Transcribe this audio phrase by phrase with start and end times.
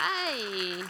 [0.00, 0.80] Hei!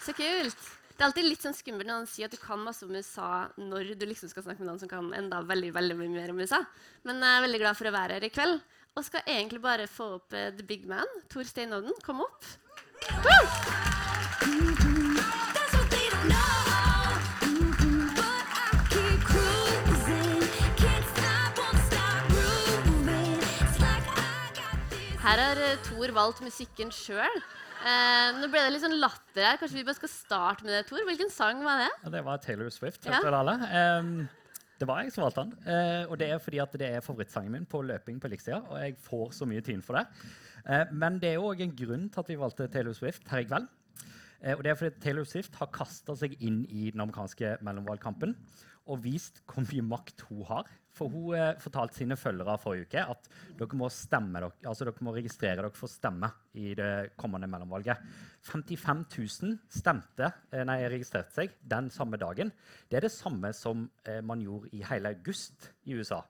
[0.00, 0.68] Så kult.
[0.96, 3.48] Det er alltid litt sånn skummelt når han sier at du kan masse om USA
[3.60, 6.40] når du liksom skal snakke med noen som kan enda veldig, veldig mye mer om
[6.40, 6.60] USA.
[7.08, 8.60] Men jeg er veldig glad for å være her i kveld.
[8.96, 11.96] Og skal egentlig bare få opp uh, the big man, Tor Stein Odden.
[12.04, 12.48] Kom opp.
[13.24, 13.44] Woo!
[25.20, 27.42] Her har Thor valgt musikken sjøl.
[27.80, 29.60] Eh, nå ble det litt sånn latter her.
[29.60, 31.00] Kanskje vi bare skal starte med det, Tor?
[31.08, 31.88] Hvilken sang var det?
[32.04, 33.08] Ja, det var Taylor Swift.
[33.08, 33.22] Ja.
[33.38, 33.56] Alle.
[33.72, 34.12] Em,
[34.80, 35.56] det var jeg som valgte den.
[35.64, 38.60] Eh, og det er fordi at det er favorittsangen min på løping på Elixia.
[38.68, 40.06] Og jeg får så mye tyn for det.
[40.66, 43.48] Eh, men det er òg en grunn til at vi valgte Taylor Swift her i
[43.48, 43.68] kveld.
[44.42, 48.36] Eh, og det er fordi Taylor Swift har kasta seg inn i den amerikanske mellomvalgkampen
[48.90, 50.68] og vist hvor mye makt hun har.
[50.96, 55.14] For hun eh, fortalte sine følgere forrige uke at dere må, stemme, altså dere må
[55.14, 58.02] registrere dere for stemme i det kommende mellomvalget.
[58.50, 62.52] 55 000 stemte, eh, nei, registrerte seg den samme dagen.
[62.90, 66.22] Det er det samme som eh, man gjorde i hele august i USA.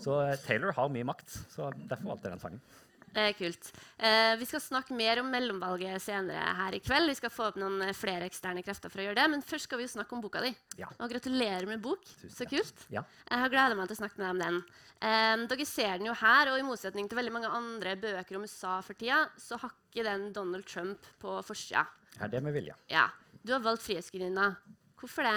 [0.00, 1.28] Så Taylor har mye makt.
[1.52, 2.62] så Derfor valgte jeg den sangen.
[3.14, 3.68] Er kult.
[3.98, 7.12] Eh, vi skal snakke mer om mellomvalget senere her i kveld.
[7.12, 9.26] Vi skal få opp noen eh, flere eksterne krefter for å gjøre det.
[9.30, 10.50] Men først skal vi jo snakke om boka di.
[10.80, 10.88] Ja.
[10.98, 12.02] Og gratulerer med bok.
[12.20, 12.86] Tusen Så kult.
[12.94, 13.04] Ja.
[13.30, 14.58] Jeg har gleda meg til å snakke med deg om den.
[15.04, 18.48] Eh, dere ser den jo her, og i motsetning til veldig mange andre bøker om
[18.48, 21.86] USA for tida, så har ikke den Donald Trump på forsida.
[22.18, 22.74] ja, det med vilje.
[22.90, 23.08] Ja.
[23.44, 24.56] Du har valgt Frihetsgudinna.
[24.98, 25.36] Hvorfor det?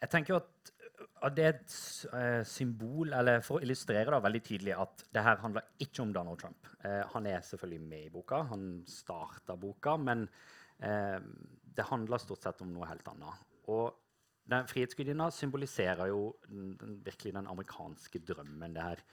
[0.00, 0.50] Jeg tenker jo at
[1.34, 1.74] det er et
[2.14, 6.12] eh, symbol, eller for å illustrere det veldig tydelig, at det her handler ikke om
[6.14, 6.68] Donald Trump.
[6.84, 10.26] Eh, han er selvfølgelig med i boka, han starta boka, men
[10.78, 11.18] eh,
[11.74, 13.46] det handler stort sett om noe helt annet.
[13.72, 13.86] Og
[14.50, 18.74] den Frihetsgudinna symboliserer jo den, den, virkelig den amerikanske drømmen.
[18.76, 19.04] det her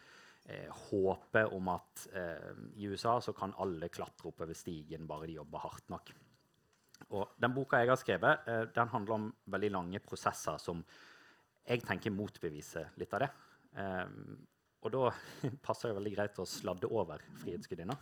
[0.51, 5.39] eh, Håpet om at eh, i USA så kan alle klatre oppover stigen bare de
[5.39, 6.11] jobber hardt nok.
[7.15, 10.83] Og den boka jeg har skrevet, eh, den handler om veldig lange prosesser som
[11.67, 13.29] jeg tenker motbevise litt av det.
[13.81, 14.39] Ehm,
[14.81, 15.11] og da
[15.65, 17.95] passer det veldig greit å sladde over Frihetsgudinna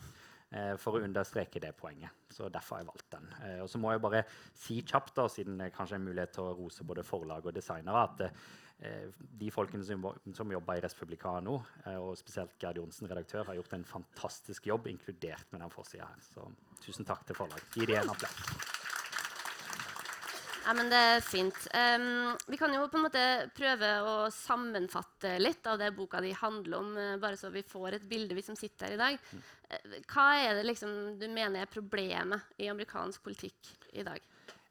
[0.56, 2.24] eh, for å understreke det poenget.
[2.31, 3.28] Så derfor har jeg valgt den.
[3.44, 6.48] Eh, og så må jeg bare si kjapt, da, siden det kanskje er mulighet til
[6.48, 11.36] å rose både forlag og designere, at eh, de folkene som, som jobber i Respublika
[11.44, 11.59] nå,
[12.00, 16.28] og spesielt Gerd Johnsen, redaktør, har gjort en fantastisk jobb, inkludert med den forsida her.
[16.31, 16.48] Så
[16.86, 17.66] tusen takk til forlag.
[17.75, 18.78] Gi dem en applaus.
[20.69, 21.63] Ja, men Det er fint.
[21.74, 23.22] Um, vi kan jo på en måte
[23.57, 27.96] prøve å sammenfatte litt av det boka di handler om, eh, bare så vi får
[27.97, 29.18] et bilde, vi som sitter her i dag.
[29.66, 34.22] Eh, Hva er det liksom du mener er problemet i amerikansk politikk i dag?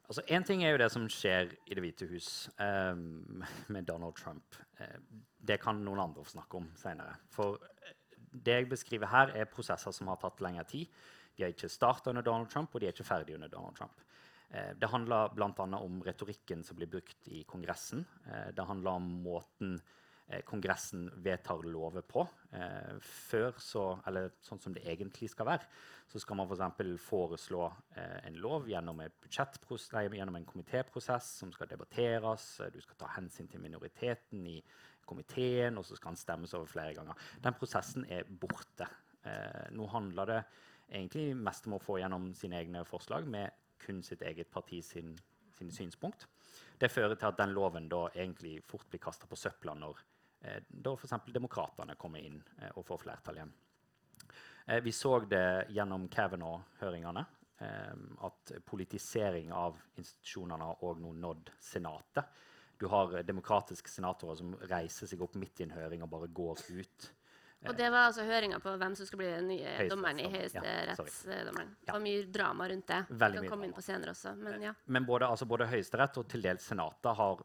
[0.07, 4.15] Altså, Én ting er jo det som skjer i Det hvite hus um, med Donald
[4.15, 4.55] Trump.
[4.79, 4.99] Eh,
[5.43, 7.17] det kan noen andre få snakke om senere.
[7.29, 7.59] For
[8.31, 10.87] det jeg beskriver her, er prosesser som har tatt lengre tid.
[11.35, 13.99] De har ikke starta under Donald Trump, og de er ikke ferdige under Donald Trump.
[14.49, 15.77] Eh, det handler bl.a.
[15.77, 18.05] om retorikken som blir brukt i Kongressen.
[18.25, 19.75] Eh, det handler om måten
[20.27, 22.25] eh, Kongressen vedtar lover på.
[23.05, 25.67] Før så, eller sånn som det egentlig skal være,
[26.09, 27.03] så skal man f.eks.
[27.05, 32.55] foreslå eh, en lov gjennom, nei, gjennom en komitéprosess som skal debatteres.
[32.73, 34.57] Du skal ta hensyn til minoriteten i
[35.05, 37.29] komiteen, og så skal den stemmes over flere ganger.
[37.41, 38.85] Den prosessen er borte.
[39.73, 40.41] Nå handler det
[40.89, 43.49] egentlig mest om å få gjennom sine egne forslag med
[43.81, 45.15] kun sitt eget parti sin,
[45.57, 46.27] sine synspunkt.
[46.79, 50.03] Det fører til at den loven da egentlig fort blir kasta på søpla når
[50.41, 51.17] eh, da f.eks.
[51.33, 53.51] demokratene kommer inn eh, og får flertall igjen.
[54.69, 57.25] Eh, vi så det gjennom Kavanaugh-høringene.
[57.59, 62.29] Eh, at politisering av institusjonene har òg nå nådd Senatet.
[62.79, 66.29] Du har eh, demokratiske senatorer som reiser seg opp midt i en høring og bare
[66.31, 67.09] går ut.
[67.67, 70.29] Og Det var altså høringa på hvem som skulle bli den nye dommeren i Ja,
[70.37, 71.73] høyesterettsdommeren.
[71.85, 72.99] det var mye drama rundt det.
[73.09, 74.73] Veldig kan mye komme inn på senere også, men ja.
[74.85, 77.43] Men både, altså både Høyesterett og til dels Senatet har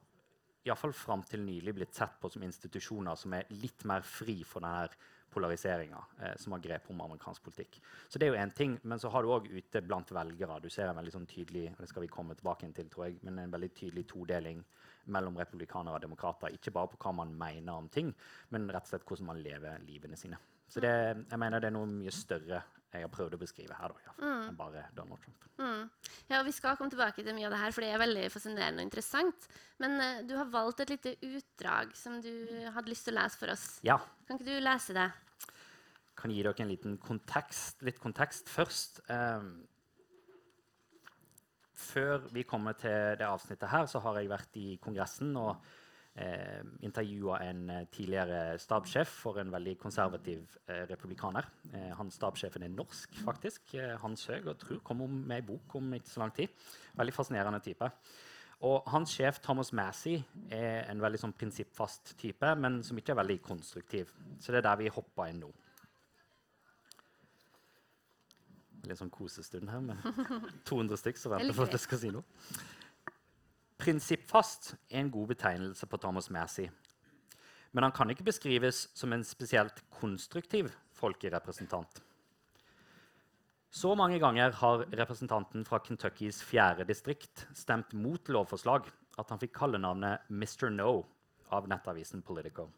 [0.65, 4.65] iallfall fram til nylig blitt sett på som institusjoner som er litt mer fri for
[4.65, 4.89] denne
[5.35, 7.81] polariseringa eh, som har grep om amerikansk politikk.
[8.09, 10.71] Så det er jo en ting, Men så har du òg ute blant velgere du
[10.71, 13.39] ser en veldig sånn tydelig og det skal vi komme tilbake til, tror jeg, men
[13.39, 14.65] en veldig tydelig todeling
[15.13, 16.55] mellom republikanere og demokrater.
[16.55, 18.13] Ikke bare på hva man mener om ting,
[18.55, 20.39] men rett og slett hvordan man lever livene sine.
[20.69, 22.63] Så det, jeg mener det er noe mye større
[22.95, 25.47] jeg har prøvd å beskrive her, da, fall, enn bare Donald Trump.
[25.59, 25.89] Mm.
[26.29, 28.29] Ja, og Vi skal komme tilbake til mye av det her, for det er veldig
[28.31, 29.49] fascinerende og interessant.
[29.83, 32.31] Men uh, du har valgt et lite utdrag som du
[32.71, 33.67] hadde lyst til å lese for oss.
[33.87, 33.99] Ja,
[34.29, 35.09] Kan ikke du lese det?
[36.25, 39.03] kan gi dere en liten kontekst, litt kontekst først.
[39.13, 39.67] Ehm,
[41.75, 45.57] før vi kommer til det avsnittet her, så har jeg vært i Kongressen og
[46.15, 51.49] eh, intervjua en eh, tidligere stabssjef for en veldig konservativ eh, republikaner.
[51.73, 53.75] Eh, han Stabssjefen er norsk, faktisk.
[53.75, 56.55] Eh, Hans Høeg og tror kommer med ei bok om ikke så lang tid.
[56.95, 57.91] Veldig fascinerende type.
[58.65, 60.23] Og hans sjef Thomas Massey
[60.55, 64.15] er en veldig sånn prinsippfast type, men som ikke er veldig konstruktiv.
[64.41, 65.51] Så det er der vi hopper inn nå.
[68.85, 70.01] Litt sånn kosestund her med
[70.69, 72.25] 200 stykker som venter for at jeg skal si noe.
[73.81, 76.71] Prinsippfast er en god betegnelse på Thomas Massey.
[77.75, 82.03] Men han kan ikke beskrives som en spesielt konstruktiv folkerepresentant.
[83.75, 88.87] Så mange ganger har representanten fra Kentuckys fjerde distrikt stemt mot lovforslag
[89.19, 90.69] at han fikk kallenavnet Mr.
[90.71, 91.01] No
[91.51, 92.69] av nettavisen Politico.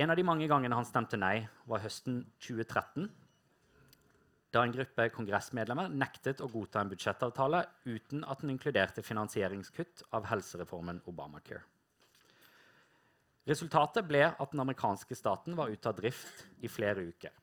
[0.00, 3.10] En av de mange gangene han stemte nei, var høsten 2013
[4.54, 10.28] da en gruppe kongressmedlemmer nektet å godta en budsjettavtale uten at den inkluderte finansieringskutt av
[10.30, 11.64] helsereformen Obamacare.
[13.44, 17.34] Resultatet ble at den amerikanske staten var ute av drift i flere uker.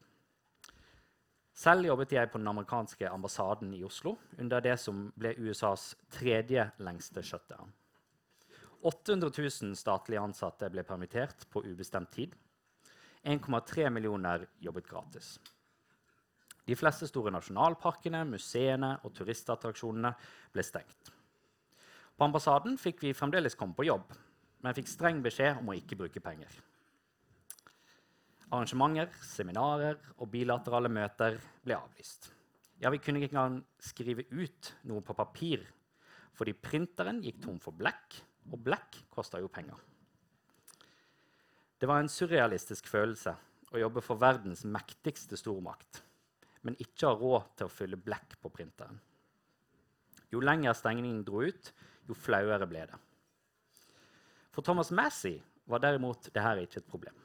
[1.54, 6.64] Selv jobbet jeg på den amerikanske ambassaden i Oslo under det som ble USAs tredje
[6.82, 7.70] lengste shutdown.
[8.82, 12.34] 800 000 statlige ansatte ble permittert på ubestemt tid.
[13.22, 15.36] 1,3 millioner jobbet gratis.
[16.72, 20.12] De fleste store nasjonalparkene, museene og turistattraksjonene
[20.56, 21.10] ble stengt.
[22.16, 24.14] På ambassaden fikk vi fremdeles komme på jobb,
[24.64, 26.54] men fikk streng beskjed om å ikke bruke penger.
[28.52, 32.30] Arrangementer, seminarer og bilaterale møter ble avlyst.
[32.80, 35.66] Ja, Vi kunne ikke engang skrive ut noe på papir,
[36.34, 38.22] fordi printeren gikk tom for blekk,
[38.52, 39.78] og blekk kosta jo penger.
[41.80, 43.36] Det var en surrealistisk følelse
[43.72, 46.04] å jobbe for verdens mektigste stormakt,
[46.62, 49.00] men ikke har råd til å fylle blekk på printeren.
[50.32, 51.72] Jo lenger stengningen dro ut,
[52.08, 53.00] jo flauere ble det.
[54.52, 55.40] For Thomas Massey
[55.72, 57.18] var derimot dette ikke et problem.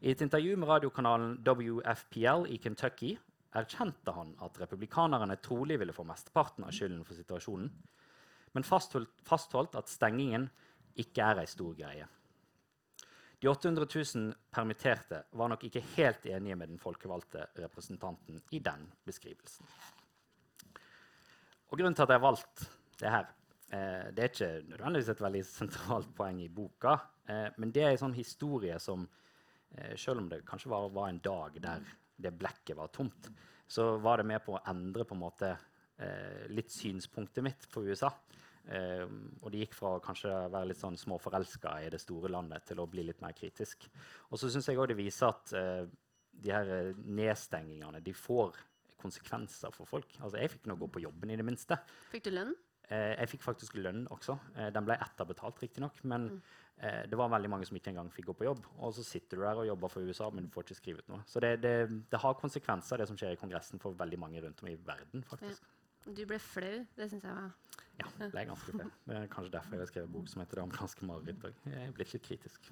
[0.00, 3.14] I et intervju med radiokanalen WFPL i Kentucky
[3.56, 7.68] erkjente han at republikanerne trolig ville få mesteparten av skylden for situasjonen,
[8.54, 10.48] men fastholdt, fastholdt at stengingen
[10.98, 12.06] ikke er ei stor greie.
[13.40, 18.84] De 800 000 permitterte var nok ikke helt enige med den folkevalgte representanten i den
[19.08, 19.64] beskrivelsen.
[21.70, 22.66] Og Grunnen til at jeg har valgt
[23.00, 23.30] det her,
[23.72, 26.98] eh, det er ikke nødvendigvis et veldig sentralt poeng i boka,
[27.28, 29.08] eh, men det er en sånn historie som
[29.70, 31.88] eh, Selv om det kanskje var, var, en dag der
[32.20, 33.30] det blekket var tomt,
[33.66, 35.54] så var det med på å endre på en måte
[35.96, 38.10] eh, litt synspunktet mitt på USA.
[38.68, 39.06] Eh,
[39.40, 42.82] og de gikk fra å kanskje være litt sånn småforelska i det store landet til
[42.82, 43.88] å bli litt mer kritisk.
[44.30, 45.84] Og så syns jeg òg det viser at eh,
[46.44, 48.58] de her eh, nedstengingene de får
[49.00, 50.12] konsekvenser for folk.
[50.20, 51.78] Altså, Jeg fikk nå gå på jobben, i det minste.
[52.12, 52.52] Fikk du lønn?
[52.90, 54.36] Eh, jeg fikk faktisk lønn også.
[54.56, 56.02] Eh, den ble etterbetalt, riktignok.
[56.10, 56.38] Men mm.
[56.82, 58.64] eh, det var veldig mange som ikke engang fikk gå på jobb.
[58.78, 61.22] Og så sitter du der og jobber for USA, men du får ikke skrevet noe.
[61.30, 61.74] Så det, det,
[62.10, 65.24] det har konsekvenser, det som skjer i Kongressen, for veldig mange rundt om i verden.
[65.30, 65.62] faktisk.
[65.62, 65.76] Ja.
[66.06, 66.84] Du ble flau.
[66.96, 67.50] Det syns jeg var
[68.00, 68.86] Ja, det er ganske flau.
[69.04, 71.42] Det er kanskje derfor jeg har skrevet bok som heter 'Det amerikanske mareritt'.
[71.66, 72.70] Jeg er blitt litt kritisk.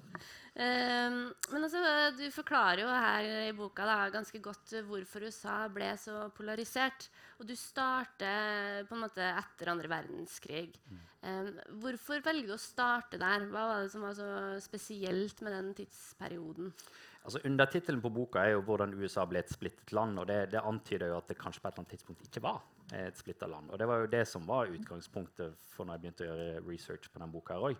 [0.55, 1.19] Um,
[1.51, 1.81] men altså,
[2.17, 7.09] du forklarer jo her i boka da, ganske godt hvorfor USA ble så polarisert.
[7.39, 10.73] Og du starter på en måte etter andre verdenskrig.
[11.21, 13.45] Um, hvorfor velger du å starte der?
[13.45, 16.73] Hva var det som var så spesielt med den tidsperioden?
[17.23, 20.19] Altså, Undertittelen på boka er jo 'Hvordan USA ble et splittet land'.
[20.19, 22.61] og det, det antyder jo at det kanskje på et eller annet tidspunkt ikke var
[22.95, 23.69] et splitta land.
[23.69, 27.09] Og det var jo det som var utgangspunktet for når jeg begynte å gjøre research
[27.09, 27.59] på denne boka.
[27.59, 27.77] her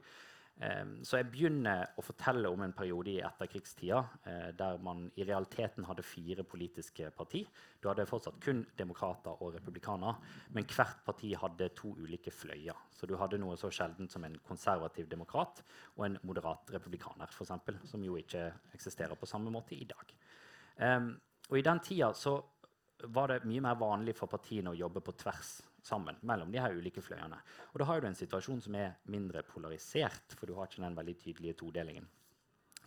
[1.08, 5.86] så jeg begynner å fortelle om en periode i etterkrigstida uh, der man i realiteten
[5.88, 7.46] hadde fire politiske parti.
[7.80, 10.18] Du hadde fortsatt kun demokrater og republikanere,
[10.52, 12.76] men hvert parti hadde to ulike fløyer.
[12.92, 15.64] Så du hadde noe så sjeldent som en konservativ demokrat
[15.96, 20.12] og en moderat republikaner, eksempel, som jo ikke eksisterer på samme måte i dag.
[21.50, 22.36] Og i den tida så
[23.04, 26.76] var det mye mer vanlig for partiene å jobbe på tvers sammen mellom de her
[26.76, 27.40] ulike fløyene.
[27.72, 30.98] Og da har du en situasjon som er mindre polarisert, for du har ikke den
[30.98, 32.08] veldig tydelige todelingen.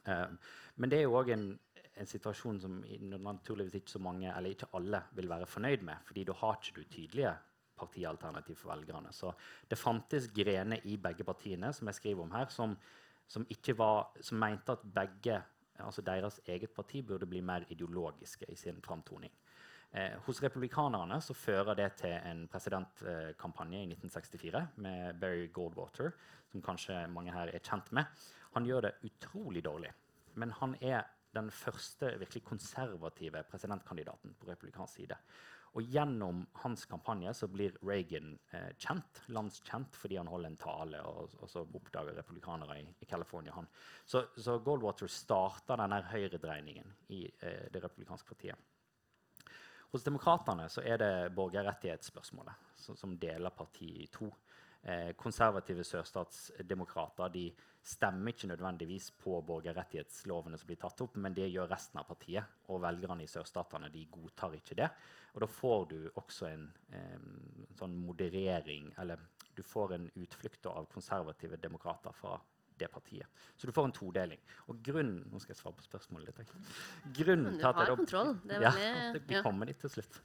[0.06, 0.34] Uh,
[0.76, 1.46] men det er jo òg en,
[1.94, 2.80] en, situasjon som
[3.22, 6.80] naturligvis ikke så mange, eller ikke alle, vil være fornøyd med, fordi da har ikke
[6.80, 7.34] du tydelige
[7.78, 9.12] partialternativ for velgerne.
[9.14, 9.32] Så
[9.70, 12.76] det fantes grener i begge partiene som jeg skriver om her, som,
[13.26, 13.46] som,
[13.78, 15.40] var, som mente at begge,
[15.82, 19.32] altså deres eget parti burde bli mer ideologiske i sin framtoning.
[19.92, 26.14] Eh, hos republikanerne så fører det til en presidentkampanje i 1964 med Barry Goldwater,
[26.48, 28.08] som kanskje mange her er kjent med.
[28.54, 29.92] Han gjør det utrolig dårlig,
[30.40, 31.04] men han er
[31.36, 35.16] den første virkelig konservative presidentkandidaten på republikansk side.
[35.72, 41.00] Og gjennom hans kampanje så blir Reagan eh, kjent, landskjent fordi han holder en tale,
[41.08, 43.68] og, og så oppdager republikanere i, i California han.
[44.04, 48.71] Så, så Goldwater starter denne høyredreiningen i eh, det republikanske partiet.
[49.92, 54.30] Hos demokratene så er det borgerrettighetsspørsmålet som, deler partiet i to.
[54.82, 57.44] Eh, konservative sørstatsdemokrater de
[57.84, 62.56] stemmer ikke nødvendigvis på borgerrettighetslovene som blir tatt opp, men det gjør resten av partiet.
[62.72, 64.88] Og velgerne i sørstatene de godtar ikke det.
[65.34, 66.64] Og da får du også en
[66.96, 67.28] eh,
[67.76, 69.20] sånn moderering Eller
[69.54, 72.38] du får en utflukt av konservative demokrater fra
[72.82, 73.42] det partiet.
[73.56, 74.42] Så du får en todeling.
[74.68, 76.54] Og grunnen Nå skal jeg svare på spørsmålet litt.
[77.22, 78.34] Grunnen til at du har kontroll.
[78.44, 78.74] Det ja,
[79.16, 80.20] det, vi kommer dit til slutt.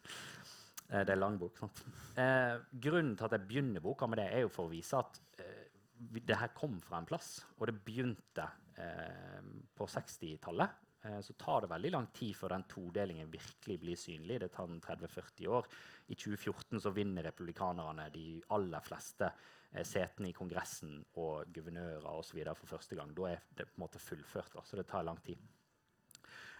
[0.89, 1.57] Eh, det er lang bok.
[1.59, 1.83] sant?
[2.17, 5.21] Eh, grunnen til at jeg begynner boka med det, er jo for å vise at
[5.43, 5.63] eh,
[5.97, 7.37] det her kom fra en plass.
[7.57, 9.41] Og det begynte eh,
[9.77, 10.83] på 60-tallet.
[11.07, 14.39] Eh, så tar det veldig lang tid før den todelingen virkelig blir synlig.
[14.41, 15.69] Det tar 30-40 år.
[16.07, 19.55] I 2014 så vinner republikanerne de aller fleste eh,
[19.85, 22.39] setene i Kongressen og guvernører osv.
[22.55, 23.13] for første gang.
[23.17, 24.53] Da er det på en måte fullført.
[24.53, 25.37] Da, så det tar lang tid.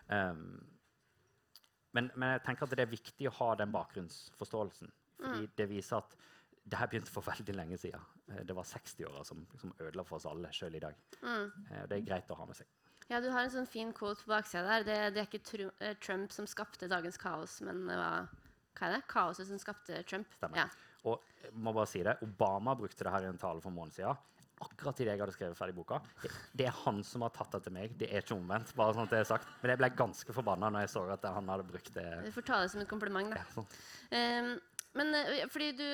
[0.07, 0.59] Um,
[1.95, 4.91] men, men, jeg tenker at det er viktig å ha den bakgrunnsforståelsen.
[5.17, 5.53] fordi mm.
[5.57, 6.17] det viser at
[6.67, 8.01] det her begynte for veldig lenge siden.
[8.29, 10.99] Eh, det var 60-åra som, som ødela for oss alle sjøl i dag.
[11.21, 11.47] Mm.
[11.87, 12.67] Det er greit å ha med seg.
[13.07, 14.83] Ja, Du har en sånn fin quote på baksida der.
[14.83, 18.27] Det, det, er ikke eh, Trump som skapte dagens kaos, men det var
[18.77, 19.05] hva er det?
[19.09, 20.29] kaoset som skapte Trump.
[20.37, 20.65] Stemmer.
[20.65, 20.67] Ja.
[21.05, 23.77] Og jeg må bare si det, Obama brukte det her i en tale for en
[23.77, 24.25] måned siden.
[24.57, 25.99] Akkurat idet jeg hadde skrevet ferdig boka.
[26.23, 27.91] Det, det, er han som har tatt det til meg.
[27.99, 28.73] Det er ikke omvendt.
[28.77, 29.51] bare sånn at det er sagt.
[29.61, 32.07] Men jeg ble ganske forbanna når jeg så at han hadde brukt det.
[32.25, 33.29] Du får ta det som et kompliment.
[33.35, 33.43] da.
[33.43, 33.69] Ja, sånn.
[34.17, 34.49] um,
[34.97, 35.85] men eh, fordi du,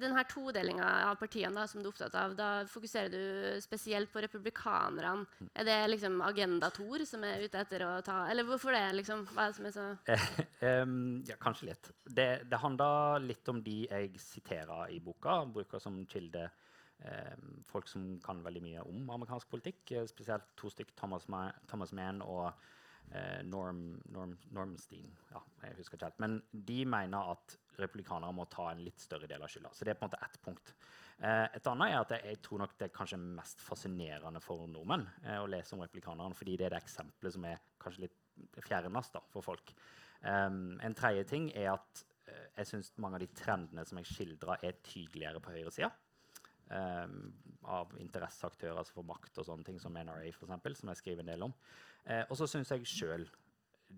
[0.00, 4.22] denne todelinga av partiene da, som du er opptatt av, da fokuserer du spesielt på
[4.24, 5.26] republikanerne.
[5.54, 8.84] Er det liksom Agenda Tor som er ute etter å ta Eller hvorfor det?
[9.00, 9.24] liksom?
[9.32, 9.86] Hva er det som er så
[10.84, 11.90] um, Ja, kanskje litt.
[12.04, 15.42] Det, det handler litt om de jeg siterer i boka.
[15.54, 16.46] Bruker som kilde
[17.04, 19.82] um, folk som kan veldig mye om amerikansk politikk.
[19.92, 22.52] Eh, spesielt to stykk, Thomas, Ma Thomas Mann og
[23.46, 25.10] Norm, Norm, Normstein.
[25.30, 26.22] Ja, jeg husker ikke helt.
[26.22, 29.70] Men de mener at republikanere må ta en litt større del av skylda.
[29.74, 30.72] Så det er på en måte ett punkt.
[31.18, 35.06] Eh, et annet er at jeg, tror nok det er kanskje mest fascinerende for nordmenn
[35.22, 39.20] eh, å lese om republikanerne, fordi det er det eksempelet som er kanskje litt fjernest
[39.30, 39.74] for folk.
[40.24, 42.02] Um, en tredje ting er at
[42.56, 45.90] jeg syns mange av de trendene som jeg skildrer, er tydeligere på høyresida.
[46.72, 47.28] Um,
[47.68, 51.24] av interesseaktører som får makt og sånne ting som NRA, for eksempel, som jeg skriver
[51.24, 51.54] en del om.
[52.04, 53.26] Uh, og så syns jeg sjøl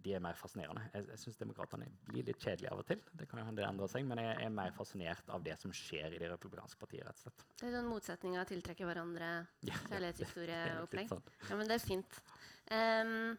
[0.05, 0.83] de er mer fascinerende.
[0.93, 3.01] Jeg, jeg syns demokratene blir litt kjedelige av og til.
[3.17, 5.73] Det kan jo hende det endrer seg, Men jeg er mer fascinert av det som
[5.75, 7.07] skjer i det republikanske partiet.
[7.07, 7.47] rett og slett.
[7.61, 9.31] Det er sånn motsetninger tiltrekker hverandre.
[9.67, 11.09] Ja, Kjærlighetshistorieopplegg.
[11.15, 11.31] Sånn.
[11.49, 12.21] Ja, men det er fint.
[12.67, 13.37] Um,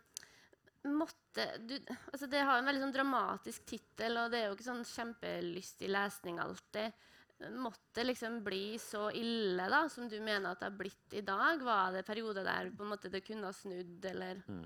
[0.98, 1.76] måtte du,
[2.14, 5.92] altså Det har en veldig sånn dramatisk tittel, og det er jo ikke sånn kjempelystig
[5.92, 6.96] lesning alltid.
[7.38, 11.62] Måtte liksom bli så ille da, som du mener at det har blitt i dag?
[11.62, 14.42] Var det perioder der på en måte det kunne ha snudd, eller?
[14.48, 14.66] Mm.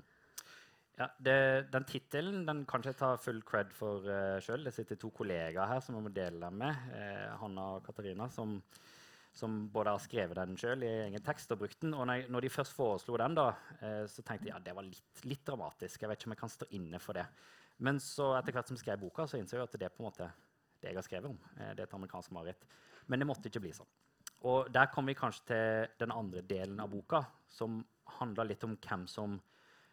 [1.02, 1.36] Ja, det,
[1.74, 4.64] Den tittelen den kan ikke jeg ta full cred for uh, eh, sjøl.
[4.68, 6.84] Det sitter to kollegaer her som jeg må dele den med.
[6.94, 8.60] Uh, Hanna og Katarina, som,
[9.36, 11.96] som, både har skrevet den sjøl i egen tekst og brukt den.
[11.98, 13.50] Og når, jeg, når de først foreslo den, da,
[13.82, 16.06] uh, så tenkte jeg ja, det var litt, litt, dramatisk.
[16.06, 17.28] Jeg vet ikke om jeg kan stå inne for det.
[17.82, 20.12] Men så etter hvert som jeg skrev boka, så innså jeg at det på en
[20.12, 20.32] måte
[20.82, 21.40] det jeg har skrevet om.
[21.58, 22.66] Uh, det er et amerikansk mareritt.
[23.08, 23.90] Men det måtte ikke bli sånn.
[24.50, 27.22] Og der kommer vi kanskje til den andre delen av boka,
[27.52, 27.82] som
[28.18, 29.38] handla litt om hvem som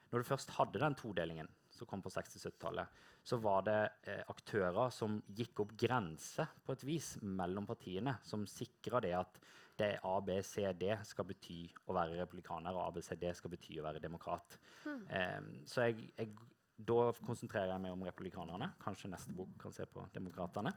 [0.08, 3.78] når du først hadde den todelingen som kom på 60-70-tallet, så var det
[4.08, 9.40] eh, aktører som gikk opp grenser på et vis mellom partiene, som sikra det at
[9.78, 14.56] det ABCD skal bety å være republikaner, og ABCD skal bety å være demokrat.
[14.86, 15.02] Mm.
[15.12, 16.32] Eh, så jeg, jeg,
[16.78, 18.72] da konsentrerer jeg meg om republikanerne.
[18.82, 20.72] Kanskje neste bok kan se på demokratene.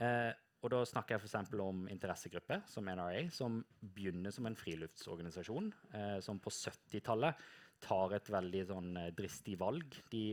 [0.00, 1.52] Eh, og da snakker jeg f.eks.
[1.62, 5.72] om interessegrupper som NRA, som begynner som en friluftsorganisasjon.
[5.94, 7.48] Eh, som på 70-tallet
[7.84, 10.00] tar et veldig sånn, eh, dristig valg.
[10.10, 10.32] De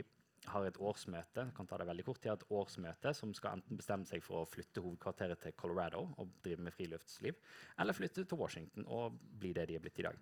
[0.52, 3.80] har et årsmøte kan ta det veldig kort, de har et årsmøte som skal enten
[3.80, 7.40] bestemme seg for å flytte hovedkvarteret til Colorado og drive med friluftsliv,
[7.82, 10.20] eller flytte til Washington og bli det de er blitt i dag.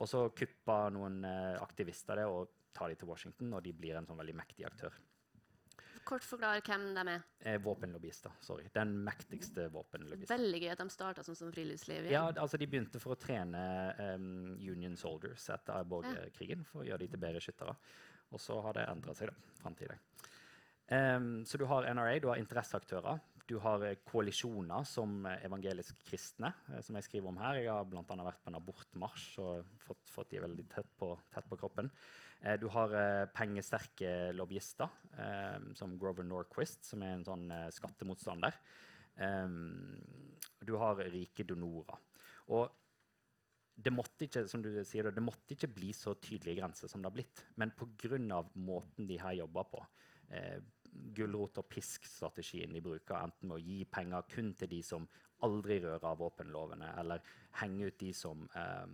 [0.00, 3.98] Og så kuppa noen eh, aktivister det og tar de til Washington, og de blir
[3.98, 4.96] en sånn veldig mektig aktør.
[6.06, 7.22] Kort forklar hvem de er.
[7.40, 8.36] Eh, våpenlobbyister.
[8.40, 8.68] sorry.
[8.74, 10.30] Den mektigste våpenlobbyisten.
[10.30, 12.06] Veldig gøy at de starta som, som friluftsliv.
[12.12, 13.62] Ja, altså De begynte for å trene
[14.14, 16.62] um, Union Soldiers etter borgerkrigen.
[16.68, 17.74] for å gjøre de til bedre skyttere.
[18.30, 20.28] Og så har det endra seg da, fram til i dag.
[20.86, 23.18] Um, så du har NRA, du har interesseaktører.
[23.46, 27.60] du har eh, koalisjoner som eh, evangelisk kristne, eh, som jeg skriver om her.
[27.62, 28.02] Jeg har bl.a.
[28.02, 31.90] vært på en abortmarsj og fått, fått de veldig tett på, tett på kroppen.
[32.42, 38.60] Eh, du har eh, pengesterke lobbyister, eh, som Grover Norquist, som er en sånn skattemotstander.
[40.66, 41.96] du har rike donorer.
[42.52, 42.68] Og
[43.76, 47.10] det måtte ikke som du sier, det måtte ikke bli så tydelige grenser som det
[47.10, 47.44] har blitt.
[47.56, 48.42] Men pga.
[48.54, 49.86] måten de her jobber på,
[50.30, 50.60] eh,
[51.12, 55.08] gulrot- og pisk-strategien de bruker, enten med å gi penger kun til de som
[55.42, 57.20] aldri rører våpenlovene, eller
[57.60, 58.86] henge ut de, som, eh,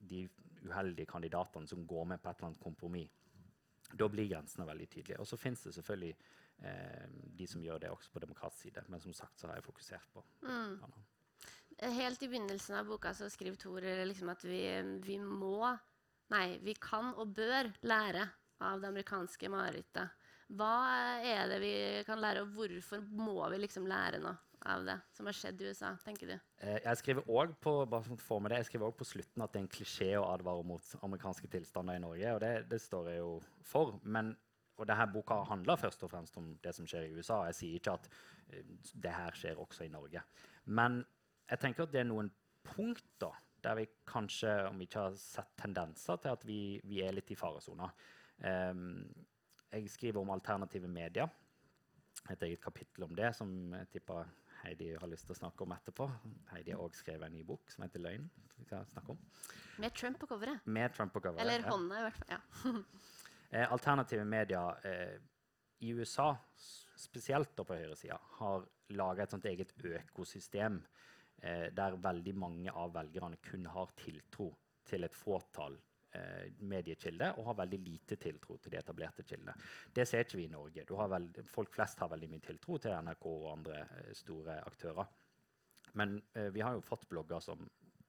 [0.00, 0.28] de
[0.68, 3.14] uheldige kandidatene som går med på et eller annet kompromiss,
[3.92, 5.20] da blir grensene veldig tydelige.
[5.20, 6.14] Og så fins det selvfølgelig
[6.62, 7.06] eh,
[7.38, 10.10] de som gjør det også på demokratisk side, men som sagt så har jeg fokusert
[10.12, 10.80] på mm.
[11.94, 14.62] Helt i begynnelsen av boka så skriver Tor liksom at vi,
[15.04, 15.62] vi, må
[16.28, 18.26] Nei, vi kan og bør lære
[18.60, 20.26] av det amerikanske marerittet.
[20.58, 20.74] Hva
[21.24, 21.72] er det vi
[22.04, 24.34] kan lære, og hvorfor må vi liksom lære noe
[24.70, 25.92] av det som har skjedd i USA?
[26.04, 26.34] tenker du?
[26.64, 30.92] Eh, jeg skriver òg på, på, slutten at det er en klisjé å advare mot
[31.02, 32.34] amerikanske tilstander i Norge.
[32.34, 33.32] og Det, det står jeg jo
[33.66, 33.98] for.
[34.02, 34.34] Men,
[34.78, 37.42] og denne boka handler først og fremst om det som skjer i USA.
[37.48, 40.22] Jeg sier ikke at uh, det her skjer også i Norge.
[40.66, 41.02] Men
[41.48, 42.30] jeg tenker at det er noen
[42.68, 47.16] punkter der vi kanskje, om vi ikke har sett tendenser til at vi, vi er
[47.16, 47.88] litt i faresona.
[48.38, 49.08] Um,
[49.72, 51.28] jeg skriver om alternative medier.
[52.30, 54.28] Et eget kapittel om det som jeg tipper
[54.62, 56.08] Heidi har lyst til å snakke om etterpå.
[56.52, 58.28] Heidi har også skrevet en ny bok som heter 'Løgn'.
[58.58, 59.18] vi skal snakke om.
[59.78, 60.66] Med Trump på coveret.
[60.66, 62.28] Med Trump på coveret, Eller hånda, i hvert fall.
[62.30, 62.40] ja.
[63.50, 65.18] eh, alternative medier eh,
[65.80, 66.34] i USA,
[66.96, 70.80] spesielt på høyresida, har laga et sånt eget økosystem
[71.42, 74.50] eh, der veldig mange av velgerne kun har tiltro
[74.88, 75.78] til et fåtall
[76.16, 79.54] eh, mediekilder og har veldig lite tiltro til de etablerte kildene.
[79.94, 80.86] Det ser ikke vi i Norge.
[81.14, 85.10] Veld, folk flest har veldig mye tiltro til NRK og andre eh, store aktører.
[85.98, 87.66] Men eh, vi har jo fått blogger som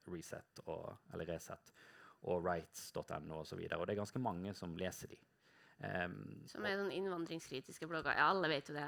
[0.10, 1.74] Reset og, eller Reset
[2.28, 3.36] og rights.no osv.
[3.40, 5.20] Og, så videre, og det er ganske mange som leser de.
[5.80, 8.12] Um, som er sånn innvandringskritiske blogger.
[8.18, 8.84] Ja, alle vet jo det.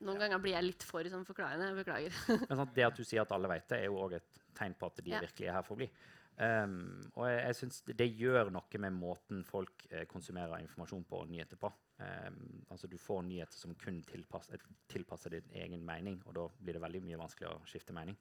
[0.00, 1.74] Noen ganger blir jeg litt for sånn forklarende.
[1.76, 2.14] Beklager.
[2.46, 4.76] Men sånn, det at du sier at alle vet det, er jo òg et tegn
[4.78, 5.20] på at de ja.
[5.26, 5.90] virkelig er her for å bli.
[6.38, 11.02] Um, og jeg, jeg synes det, det, gjør noe med måten folk eh, konsumerer informasjon
[11.08, 11.70] på og nyheter på.
[11.98, 16.78] Um, altså Du får nyheter som kun tilpasser, tilpasser din egen mening, og da blir
[16.78, 18.14] det veldig mye vanskeligere å skifte mening.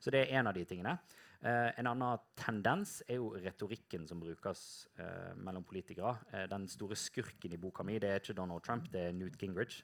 [0.00, 0.96] Så det er en av de tingene.
[1.44, 4.62] Uh, en annen tendens er jo retorikken som brukes
[5.02, 6.14] uh, mellom politikere.
[6.32, 9.36] Uh, den store skurken i boka mi det er ikke Donald Trump, det er Newt
[9.36, 9.82] Gingrich,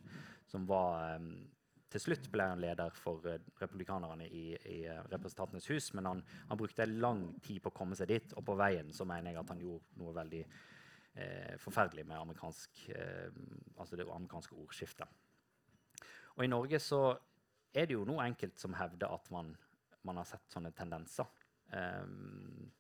[0.49, 1.35] som var um,
[1.95, 3.23] til slutt ble han leder for
[3.61, 4.79] republikanerne i, i
[5.13, 8.57] Representantenes hus, men han, han, brukte lang tid på å komme seg dit, og på
[8.59, 10.47] veien så mener jeg at han gjorde noe veldig
[11.63, 12.81] forferdelig med amerikansk,
[13.79, 15.07] altså det amerikanske ordskiftet.
[16.35, 17.05] Og i Norge så
[17.71, 19.53] er det jo noe enkelt som hevder at man
[20.05, 21.29] man har sett sånne tendenser.
[21.73, 22.71] Um,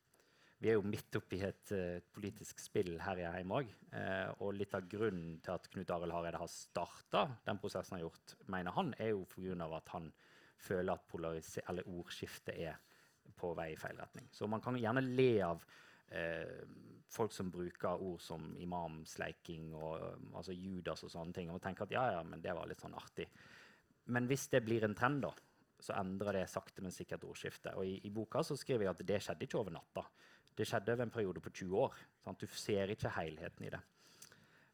[0.62, 3.72] vi er jo midt oppi et uh, politisk spill her hjemme òg.
[3.94, 8.02] Eh, og litt av grunnen til at Knut Arild Hareide har starta den prosessen han
[8.02, 9.68] har gjort, mener han, er jo pga.
[9.76, 10.10] at han
[10.56, 12.78] føler at ordskiftet er
[13.36, 14.28] på vei i feil retning.
[14.32, 16.64] Så man kan gjerne le av uh,
[17.14, 21.94] folk som bruker ord som imamsleiking og altså Judas og sånne ting, og tenker at
[21.94, 23.28] ja, ja, men det var litt sånn artig.
[24.14, 25.32] Men hvis det blir en trend, da,
[25.84, 27.74] så endrer det sakte, men sikkert ordskiftet.
[27.76, 30.04] Og i, i, boka så skriver jeg at det skjedde ikke over natta.
[30.54, 32.00] Det skjedde over en periode på 20 år.
[32.24, 32.40] Sant?
[32.40, 33.82] Du ser ikke helheten i det.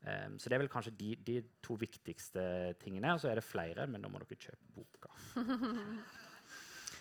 [0.00, 2.42] Um, så det er vel kanskje de, de, to viktigste
[2.80, 3.12] tingene.
[3.14, 5.12] Og så er det flere, men da må dere kjøpe boka.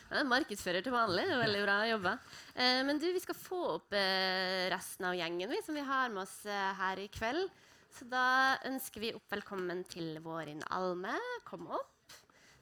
[0.09, 1.21] Ja, markedsfører til vanlig.
[1.29, 2.15] Veldig bra jobba.
[2.55, 6.09] Eh, men du, vi skal få opp eh, resten av gjengen vi, som vi har
[6.09, 7.45] med oss eh, her i kveld.
[7.93, 11.13] Så da ønsker vi opp velkommen til Vårin Alme.
[11.45, 11.98] Kom opp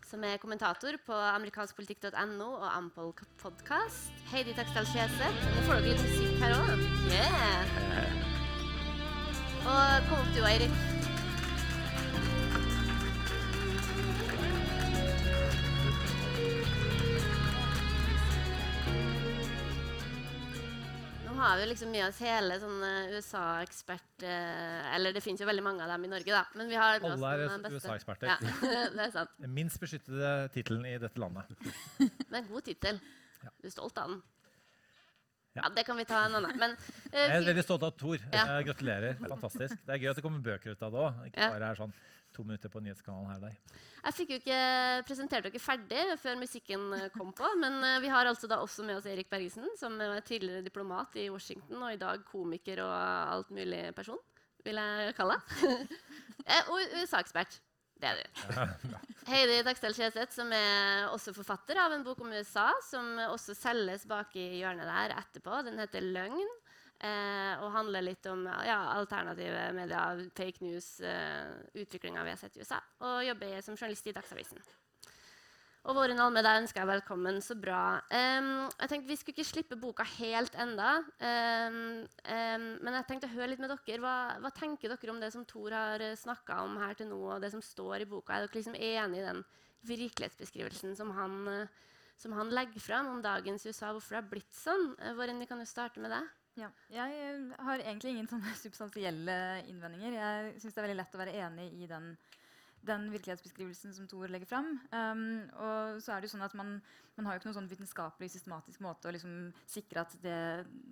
[0.08, 4.14] som er kommentator på amerikanskpolitikk.no og Ampol Podcast.
[4.32, 5.48] Heidi Taksdal Skjeseth.
[5.56, 6.86] Nå får dere litt musikk her òg.
[7.12, 8.22] Yeah.
[9.68, 10.97] Og kom opp du, Eirik.
[21.48, 25.64] Har vi liksom med oss hele sånn uh, USA-ekspert uh, Eller det fins jo veldig
[25.66, 26.44] mange av dem i Norge, da.
[26.60, 28.32] Men vi har Alle er USA-eksperter.
[28.32, 28.38] Ja,
[28.96, 29.38] det er sant.
[29.60, 31.54] Minst beskyttede tittelen i dette landet.
[32.34, 33.00] Men god tittel.
[33.44, 33.54] Ja.
[33.62, 34.22] Du er stolt av den?
[35.56, 35.64] Ja.
[35.64, 35.72] ja.
[35.78, 36.60] Det kan vi ta en annen.
[36.60, 38.22] Men, uh, jeg er veldig stolt av Tor.
[38.34, 38.60] Ja.
[38.68, 39.18] gratulerer.
[39.24, 39.80] Fantastisk.
[39.88, 41.26] Det er gøy at det kommer bøker ut av det òg.
[41.32, 41.98] Ikke bare er sånn
[42.38, 43.58] to minutter på nyhetskanalen her der.
[44.08, 44.62] Jeg fikk jo ikke
[45.08, 47.50] presentert dere ferdig før musikken eh, kom på.
[47.62, 51.18] Men uh, vi har altså da også med oss Erik Bergesen, som er tidligere diplomat
[51.20, 52.94] i Washington og i dag komiker og
[53.38, 54.22] alt mulig person,
[54.66, 55.72] vil jeg kalle det.
[56.48, 57.58] Eh, og USA-ekspert.
[58.00, 58.84] Det er du.
[59.28, 64.06] Heidi Dagsdal Kjeseth, som er også forfatter av en bok om USA, som også selges
[64.08, 65.58] bak i hjørnet der etterpå.
[65.68, 66.54] Den heter 'Løgn'.
[66.98, 72.58] Eh, og handler litt om ja, alternative medier, fake news, eh, utviklinga vi har sett
[72.58, 72.82] i USA.
[73.06, 74.62] Og jobber som journalist i Dagsavisen.
[75.88, 77.38] Og Våren Alme, deg ønsker jeg velkommen.
[77.40, 78.02] Så bra.
[78.12, 80.98] Um, jeg tenkte Vi skulle ikke slippe boka helt enda.
[81.22, 81.78] Um,
[82.28, 84.02] um, men jeg tenkte å høre litt med dere.
[84.04, 87.46] Hva, hva tenker dere om det som Tor har snakka om her til nå, og
[87.46, 88.36] det som står i boka?
[88.36, 89.40] Er dere liksom enig i den
[89.88, 91.40] virkelighetsbeskrivelsen som han,
[92.20, 93.94] som han legger fram om dagens USA?
[93.94, 94.90] Hvorfor det har blitt sånn?
[95.00, 96.26] Uh, Våren, vi kan jo starte med det.
[96.58, 99.38] Ja, jeg har egentlig ingen sånne substansielle
[99.70, 100.18] innvendinger.
[100.18, 102.16] Jeg syns det er veldig lett å være enig i den
[102.88, 104.68] den virkelighetsbeskrivelsen som Thor legger fram.
[104.92, 105.22] Um,
[105.60, 106.78] og så er det jo sånn at man,
[107.18, 109.34] man har jo ikke noen sånn vitenskapelig systematisk måte å liksom
[109.70, 110.40] sikre at det,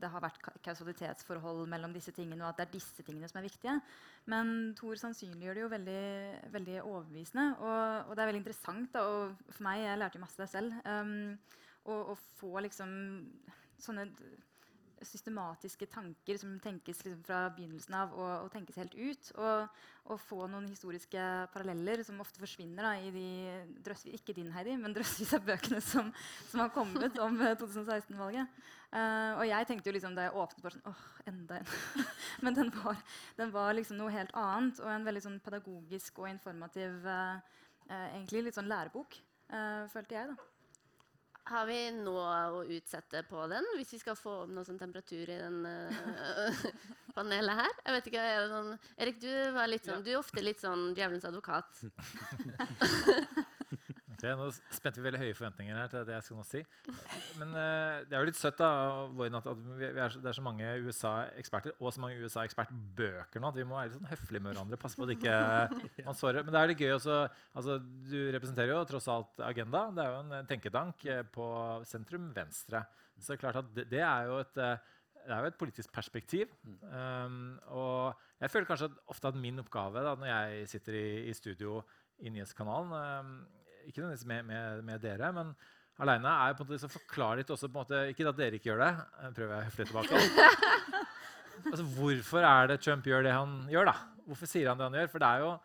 [0.01, 3.47] det, har vært kausalitetsforhold mellom disse tingene, og at det er disse tingene som er
[3.47, 3.77] viktige.
[4.31, 6.01] Men Thor sannsynliggjør det jo veldig,
[6.55, 7.47] veldig overbevisende.
[7.59, 8.89] Og, og, det er veldig interessant.
[8.95, 11.37] Da, og for meg, jeg lærte jo masse det selv, um,
[11.85, 12.91] å få liksom
[13.79, 14.07] sånne
[15.07, 19.29] systematiske tanker som tenkes liksom fra begynnelsen av og, og, tenkes helt ut.
[19.35, 24.51] Og, og, få noen historiske paralleller som ofte forsvinner da, i de drøsvis, ikke din
[24.53, 26.11] Heidi, men drøsvis av bøkene som,
[26.49, 28.49] som har kommet om 2016-valget.
[28.91, 31.59] Uh, eh, uh, og jeg tenkte jo liksom da jeg åpnet bare sånn åh, enda
[31.59, 31.71] en.
[32.47, 33.05] men den var,
[33.39, 37.37] den var, liksom noe helt annet og en veldig sånn pedagogisk og informativ uh,
[37.89, 39.19] egentlig litt sånn lærebok,
[39.93, 40.31] følte jeg.
[40.31, 40.54] da.
[41.45, 45.29] Har vi noe å utsette på den, hvis vi skal få opp noe sånn temperatur
[45.29, 46.63] i den uh,
[47.17, 47.75] panelet her?
[47.83, 48.71] Jeg vet ikke, er det sånn,
[49.05, 51.85] Erik, du, var litt sånn, du er ofte litt sånn djevelens advokat.
[54.25, 56.61] Okay, nå spente vi veldig høye forventninger her til det jeg skal nå si.
[57.37, 58.69] Men uh, det er jo litt søtt da,
[59.05, 63.65] at, at er, det er så mange USA-eksperter og så mange USA-ekspertbøker nå at vi
[63.69, 64.79] må være litt sånn høflige med hverandre.
[64.81, 65.35] passe på at ikke
[66.07, 66.41] man sårer.
[66.41, 67.17] Men det er litt gøy også,
[67.53, 67.75] altså,
[68.09, 69.83] Du representerer jo tross alt Agenda.
[69.93, 71.49] Det er jo en tenketank eh, på
[71.85, 72.81] sentrum venstre.
[73.19, 74.57] Så det er klart at det, det er jo et
[75.25, 76.51] det er jo et politisk perspektiv.
[76.85, 81.05] Um, og jeg føler kanskje at ofte at min oppgave da, når jeg sitter i,
[81.31, 81.79] i studio
[82.21, 83.31] i Nyhetskanalen um,
[83.85, 85.53] ikke nødvendigvis med, med, med, dere, men
[86.01, 88.59] aleine er på en måte å forklare litt også på en måte, Ikke at dere
[88.59, 88.91] ikke gjør det.
[89.37, 90.23] prøver jeg høflig tilbake.
[91.71, 93.91] altså, hvorfor er det Trump gjør det han gjør?
[93.91, 93.95] da?
[94.25, 95.09] Hvorfor sier han det han gjør?
[95.13, 95.55] For det er jo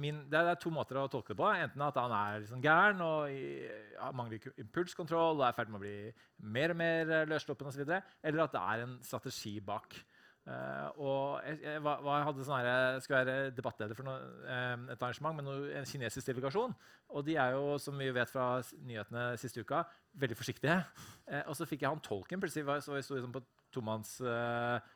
[0.00, 1.48] min, det er to måter å tolke det på.
[1.64, 5.72] Enten at han er liksom gæren og i, ja, mangler impulskontroll og er i ferd
[5.72, 5.96] med å bli
[6.56, 7.84] mer og mer løssluppen osv.
[7.86, 9.96] Eller at det er en strategi bak.
[10.48, 15.02] Uh, og jeg, jeg, jeg, hadde sånn her, skulle være debattleder for noe, um, et
[15.04, 16.72] arrangement med noe, en kinesisk delegasjon.
[17.12, 18.46] Og de er jo, som vi vet fra
[18.88, 19.84] nyhetene siste uka,
[20.22, 20.80] veldig forsiktige.
[21.28, 22.40] Uh, og så fikk jeg han tolken.
[22.42, 23.44] plutselig var, så jeg sto liksom på
[23.76, 24.88] tomannshold.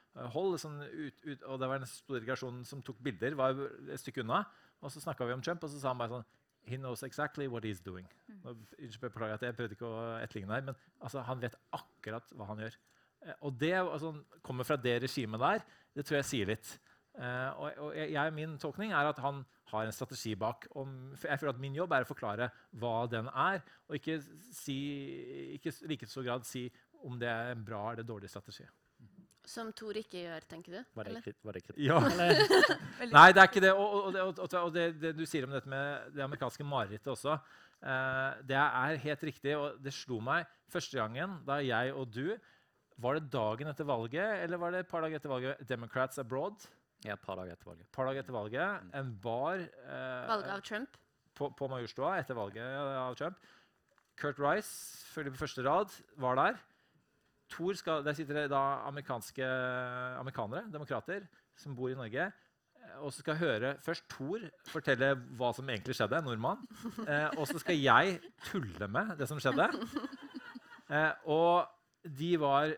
[0.54, 3.36] Uh, sånn og det var en stor delegasjon som tok bilder.
[3.38, 4.44] var et stykke unna.
[4.84, 6.26] Og så snakka vi om Trump, og så sa han bare sånn
[6.64, 8.06] He knows exactly what he's doing.
[8.28, 8.64] Mm.
[9.00, 12.62] Beklager at jeg prøvde ikke å etterligne der, men altså, han vet akkurat hva han
[12.64, 12.78] gjør.
[13.24, 15.64] Eh, og det altså, kommer fra det regimet der.
[15.94, 16.76] Det tror jeg sier litt.
[17.14, 20.66] Uh, og, og jeg, Min tolkning er at han har en strategi bak.
[20.74, 20.88] Og
[21.22, 22.48] jeg føler at Min jobb er å forklare
[22.80, 24.18] hva den er, og ikke,
[24.54, 24.78] si,
[25.54, 26.66] ikke like så grad si
[27.04, 28.66] om det er en bra eller dårlig strategi.
[29.46, 30.80] Som Tor ikke gjør, tenker du?
[30.96, 31.98] Var det, var det Ja.
[33.14, 33.74] Nei, det er ikke det.
[33.76, 37.36] Og, og, og det, det, du sier om dette med det amerikanske marerittet også,
[37.84, 39.54] uh, det er helt riktig.
[39.60, 42.32] Og det slo meg første gangen da jeg og du
[43.02, 45.64] var det dagen etter valget, eller var det et par dager etter valget?
[45.68, 46.66] Democrats Abroad?
[47.04, 47.88] Ja, et par dager etter valget.
[47.92, 48.84] Par dager etter valget.
[48.84, 48.92] Mm.
[49.00, 51.00] En bar eh, Valget av Trump?
[51.34, 53.40] På, på Majorstua etter valget av Trump.
[54.20, 55.90] Kurt Rice, følger på første rad,
[56.22, 56.62] var der.
[57.54, 59.46] Skal, der sitter det da amerikanske
[60.18, 61.26] amerikanere, demokrater,
[61.58, 62.30] som bor i Norge.
[62.78, 66.22] Eh, og så skal jeg høre først Thor fortelle hva som egentlig skjedde.
[66.24, 66.64] nordmann.
[67.06, 69.68] Eh, og så skal jeg tulle med det som skjedde.
[70.84, 71.64] Eh, og
[72.04, 72.74] de, var,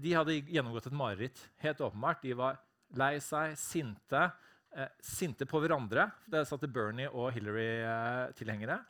[0.00, 1.42] de hadde gjennomgått et mareritt.
[1.62, 2.22] Helt åpenbart.
[2.24, 2.58] De var
[2.98, 4.26] lei seg, sinte.
[4.74, 6.08] Eh, sinte på hverandre.
[6.30, 8.80] Der satt Bernie og Hillary-tilhengere.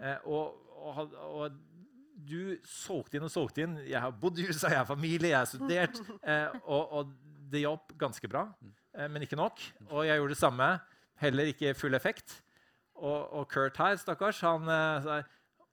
[0.00, 1.58] Eh, og, og, og,
[2.20, 3.78] du solgte inn og solgte inn.
[3.88, 6.00] Jeg har bodd i USA, jeg har familie, jeg har studert.
[6.20, 7.18] Eh, og, og,
[7.50, 8.44] det hjalp ganske bra,
[8.94, 9.58] eh, men ikke nok.
[9.88, 10.68] Og jeg gjorde det samme.
[11.18, 12.36] Heller ikke full effekt.
[13.00, 15.16] Og Kurt her, stakkars, han eh, sa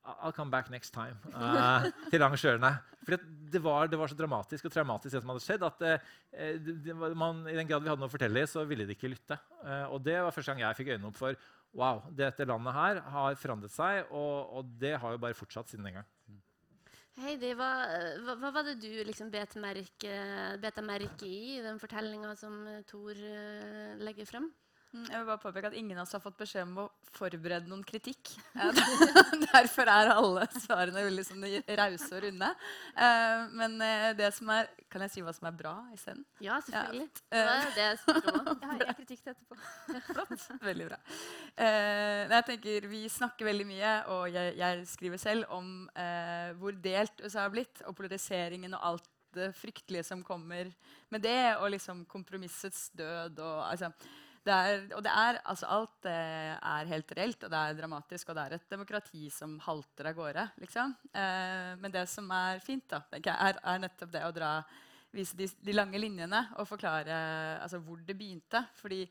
[0.08, 2.72] I'll come back next time uh, til arrangørene.
[3.04, 3.15] For
[3.52, 6.96] det var, det var, så dramatisk og traumatisk det som hadde skjedd, at uh, det,
[6.96, 9.38] man, i den grad vi hadde noe å fortelle, så ville de ikke lytte.
[9.63, 11.39] Uh, og det var første gang jeg fikk øynene opp for
[11.78, 15.89] wow, dette landet her har forandret seg, og, og det har jo bare fortsatt siden
[15.89, 16.13] den gang.
[17.17, 17.72] Heidi, hva,
[18.24, 20.13] hva, hva, var det du liksom bet merke,
[20.62, 23.17] bet merke i den fortellinga som Tor
[24.06, 24.52] legger frem?
[24.98, 26.86] Mm, Jeg vil bare påpeke at ingen av oss har fått beskjed om å
[27.18, 28.32] forberede noen kritikk.
[28.58, 28.80] Eh,
[29.52, 31.46] Derfor er alle svarene veldig sånn
[31.80, 32.50] rause og runde.
[32.98, 36.24] Eh, Men eh, det som er Kan jeg si hva som er bra isteden?
[36.42, 37.08] Ja, selvfølgelig.
[37.28, 37.38] Ja.
[37.38, 38.48] Det var det jeg spurte om.
[38.64, 39.58] Jeg har en kritikk til etterpå.
[40.08, 40.46] Flott.
[40.64, 40.98] Veldig bra.
[41.60, 46.76] Eh, jeg tenker Vi snakker veldig mye, og jeg, jeg skriver selv, om eh, hvor
[46.84, 50.72] delt USA har blitt, og polariseringen og alt det fryktelige som kommer
[51.14, 53.92] med det, og liksom kompromissets død og altså,
[54.48, 58.30] det er, og det er, altså alt eh, er helt reelt, og det er dramatisk,
[58.30, 60.50] og det er et demokrati som halter av gårde.
[60.64, 60.94] liksom.
[61.12, 64.52] Eh, men det som er fint, da, er, er nettopp det å dra,
[65.16, 67.18] vise de, de lange linjene og forklare
[67.64, 68.64] altså, hvor det begynte.
[68.80, 69.04] Fordi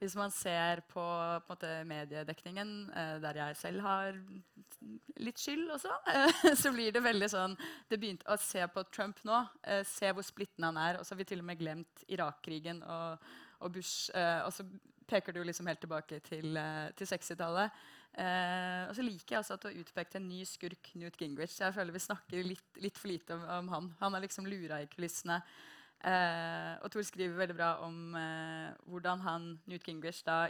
[0.00, 1.02] hvis man ser på,
[1.44, 4.16] på måte, mediedekningen, eh, der jeg selv har
[5.20, 7.56] litt skyld også, eh, så blir det veldig sånn
[7.90, 10.98] det begynte Å se på Trump nå, eh, se hvor splitten han er.
[10.98, 14.10] Og så har vi til og med glemt Irak-krigen og, og Bush.
[14.16, 14.66] Eh, og så
[15.10, 17.80] peker du liksom helt tilbake til, eh, til 60-tallet.
[18.10, 21.58] Eh, og så liker jeg også at du har utpekt en ny skurk, Newt Gingrich.
[21.60, 23.92] Jeg føler vi snakker litt, litt for lite om, om han.
[24.00, 25.40] Han er liksom lura i kulissene.
[26.00, 30.46] Eh, og Tor skriver veldig bra om eh, hvordan han, Newt Gingrich da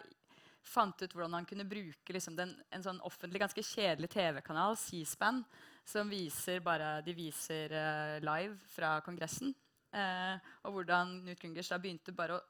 [0.62, 5.42] fant ut hvordan han kunne bruke liksom, den, en sånn offentlig, ganske kjedelig TV-kanal, C-SPAN,
[5.88, 9.55] som viser bare, de viser eh, live fra Kongressen.
[9.90, 12.42] Eh, og hvordan Newt Gingrich da begynte bare å,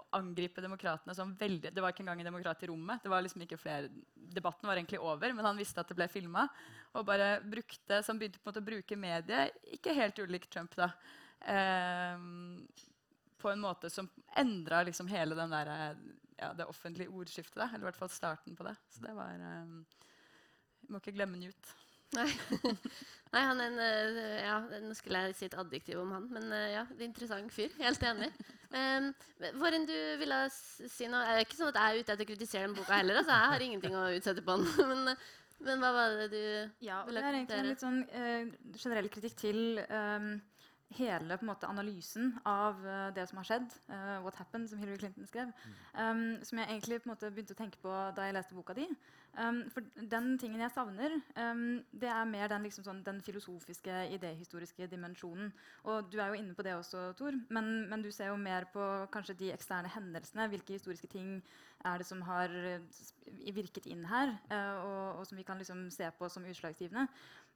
[0.00, 3.02] å angripe demokratene som veldig Det var ikke engang en demokrat i rommet.
[3.02, 6.08] det var liksom ikke flere, Debatten var egentlig over, men han visste at det ble
[6.10, 6.48] filma.
[6.94, 10.50] Og bare brukte, så han begynte på en måte å bruke mediet, ikke helt ulikt
[10.50, 10.90] Trump, da.
[11.40, 12.26] Eh,
[13.44, 14.08] på en måte som
[14.40, 15.96] endra liksom hele den der,
[16.38, 17.60] ja, det offentlige ordskiftet.
[17.60, 18.74] Da, eller i hvert fall starten på det.
[18.90, 19.74] Så det var eh,
[20.88, 21.74] Må ikke glemme Newt.
[22.14, 22.28] Nei.
[23.34, 26.52] Nei, han er en eh, ja, Nå skulle jeg si et adjektiv om han, men
[26.54, 27.72] eh, ja, er interessant fyr.
[27.80, 28.30] Helt enig.
[28.74, 29.08] Um,
[29.60, 32.30] Våren, du ville si noe Det er ikke sånn at jeg er ute etter å
[32.30, 33.20] kritisere den boka heller.
[33.20, 34.70] Altså, jeg har ingenting å utsette på den.
[34.92, 35.16] Men,
[35.64, 36.40] men hva var det du
[36.84, 40.32] Ja, og Vil det er egentlig en litt sånn uh, generell kritikk til ehm,
[40.94, 45.26] hele måte, analysen av eh, det som har skjedd, uh, What Happened, som Hillary Clinton
[45.26, 45.50] skrev,
[45.96, 48.76] um, som jeg egentlig på en måte begynte å tenke på da jeg leste boka
[48.76, 48.86] di.
[49.34, 54.04] Um, for den tingen jeg savner, um, det er mer den, liksom sånn, den filosofiske,
[54.14, 55.50] idéhistoriske dimensjonen.
[55.90, 58.68] Og du er jo inne på det også, Tor, men, men du ser jo mer
[58.70, 60.46] på kanskje de eksterne hendelsene.
[60.52, 61.40] Hvilke historiske ting
[61.84, 62.84] er det som har eh,
[63.52, 67.08] virket inn her, uh, og, og som vi kan liksom se på som utslagsgivende.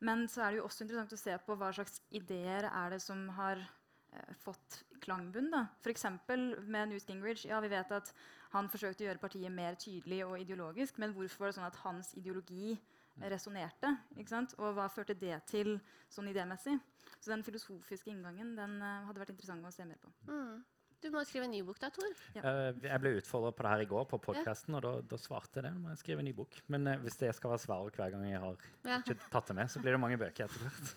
[0.04, 3.00] Men så er det jo også interessant å se på hva slags ideer er det
[3.02, 5.50] som har eh, fått klangbunn.
[5.82, 6.06] F.eks.
[6.28, 7.46] med Newt Gingrich.
[7.48, 8.12] Ja, vi vet at
[8.54, 11.82] han forsøkte å gjøre partiet mer tydelig og ideologisk, men hvorfor var det sånn at
[11.82, 12.78] hans ideologi
[13.18, 13.96] resonnerte?
[14.16, 14.54] ikke sant?
[14.62, 15.76] Og hva førte det til
[16.12, 16.78] sånn idémessig?
[17.18, 20.14] Så den filosofiske inngangen den eh, hadde vært interessant å se mer på.
[20.30, 20.58] mm.
[20.98, 22.08] Du må skrive en ny bok, da, Tor.
[22.40, 25.60] Eh, jeg ble utfordra på det her i går på podkasten, og da, da svarte
[25.60, 25.74] jeg det.
[25.78, 26.56] Må jeg skrive en ny bok.
[26.74, 28.56] Men eh, hvis det skal være svaret hver gang jeg har
[28.88, 28.98] Ja.
[29.04, 30.96] ikke tatt det med, så blir det mange bøker etter hvert.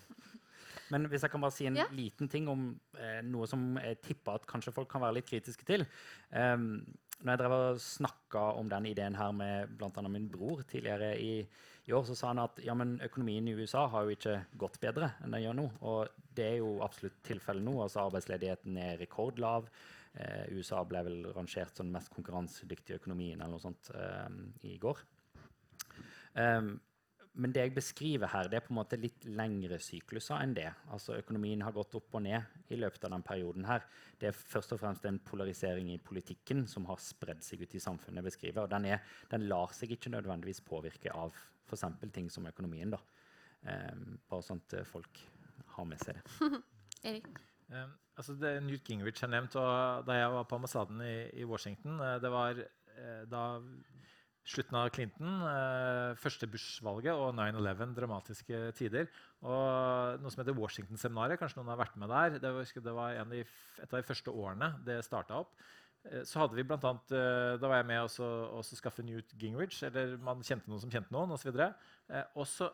[0.92, 1.86] Men hvis jeg kan bare si en Ja.
[1.94, 2.64] liten ting om
[2.98, 5.86] eh, noe som jeg tipper at kanskje folk kan være litt kritiske til.
[6.34, 6.82] Um,
[7.22, 10.02] når jeg drev og snakka om den ideen her med bl.a.
[10.10, 11.46] min bror tidligere i,
[11.86, 14.80] i år, så sa han at ja, men økonomien i USA har jo ikke gått
[14.82, 15.68] bedre enn den gjør nå.
[15.86, 17.76] Og det er jo absolutt tilfellet nå.
[17.84, 19.68] altså Arbeidsledigheten er rekordlav.
[20.12, 24.76] Eh, USA ble vel rangert som den mest konkurransedyktige økonomien eller noe sånt eh, i
[24.80, 25.00] går.
[26.36, 26.74] Um,
[27.32, 30.68] men det jeg beskriver her, det er på en måte litt lengre sykluser enn det.
[30.92, 33.64] Altså Økonomien har gått opp og ned i løpet av den perioden.
[33.64, 33.86] her.
[34.20, 37.80] Det er først og fremst en polarisering i politikken som har spredd seg ut i
[37.80, 38.24] samfunnet.
[38.24, 41.32] beskriver, og den, er, den lar seg ikke nødvendigvis påvirke av
[41.64, 41.84] f.eks.
[42.12, 42.92] ting som økonomien.
[42.92, 43.00] da.
[43.62, 45.24] Um, bare sånn folk
[45.76, 46.20] har med seg.
[47.08, 47.26] Erik.
[47.72, 51.46] Um, altså det Newt Gingrich har nevnt, og da jeg var på ambassaden i, i
[51.48, 53.44] Washington eh, Det var eh, da
[54.42, 59.06] slutten av Clinton, eh, første Bush-valget og 9-11, dramatiske tider.
[59.46, 62.40] Og noe som heter Washington-seminaret, kanskje noen har vært med der.
[62.42, 63.44] Det var, det var en av de,
[63.78, 65.54] et av de første årene det starta opp.
[66.10, 69.30] Eh, Så hadde vi blant annet, eh, Da var jeg med også, også skaffe Newt
[69.38, 71.54] Gingrich, eller man kjente noen som kjente noen, osv.
[71.62, 72.72] Eh, og så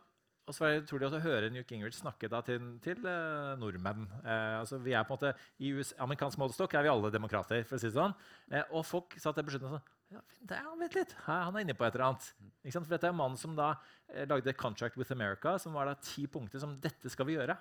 [0.49, 4.07] og så var det utrolig å høre Newt Gingrich snakke til, til eh, nordmenn.
[4.23, 7.67] Eh, altså vi er på en måte, I US, amerikansk målestokk er vi alle demokrater.
[7.69, 8.17] for å si det sånn.
[8.49, 10.23] Eh, og folk satt der på slutten og sa ja,
[10.57, 12.31] er, vent litt, han er inne på et eller annet.
[12.73, 13.75] For dette er en mann som da
[14.25, 17.59] lagde 'Contract with America', som var da ti punkter som dette skal vi gjøre.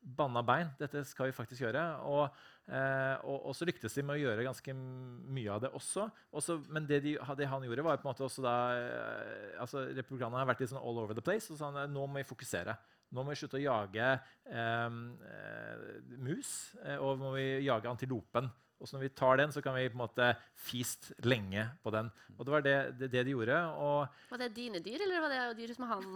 [0.00, 0.70] Banna bein.
[0.80, 1.82] Dette skal vi faktisk gjøre.
[2.08, 2.38] Og,
[2.72, 6.06] eh, og, og så lyktes de med å gjøre ganske mye av det også.
[6.36, 9.84] Også men det, de, det han gjorde, var på en måte også da eh, altså
[9.90, 11.52] Republikanerne har vært litt sånn all over the place.
[11.52, 12.78] Og han, nå må vi fokusere.
[13.10, 14.98] Nå må vi slutte å jage eh,
[15.34, 15.86] eh,
[16.22, 16.50] mus,
[16.84, 18.50] eh, og må vi jage antilopen.
[18.80, 21.92] Og så når vi tar den, så kan vi på en måte feast lenge på
[21.92, 22.08] den.
[22.38, 23.58] Og det var det, det, det de gjorde.
[23.76, 26.06] Og Var det dine dyr, eller var det dyr som han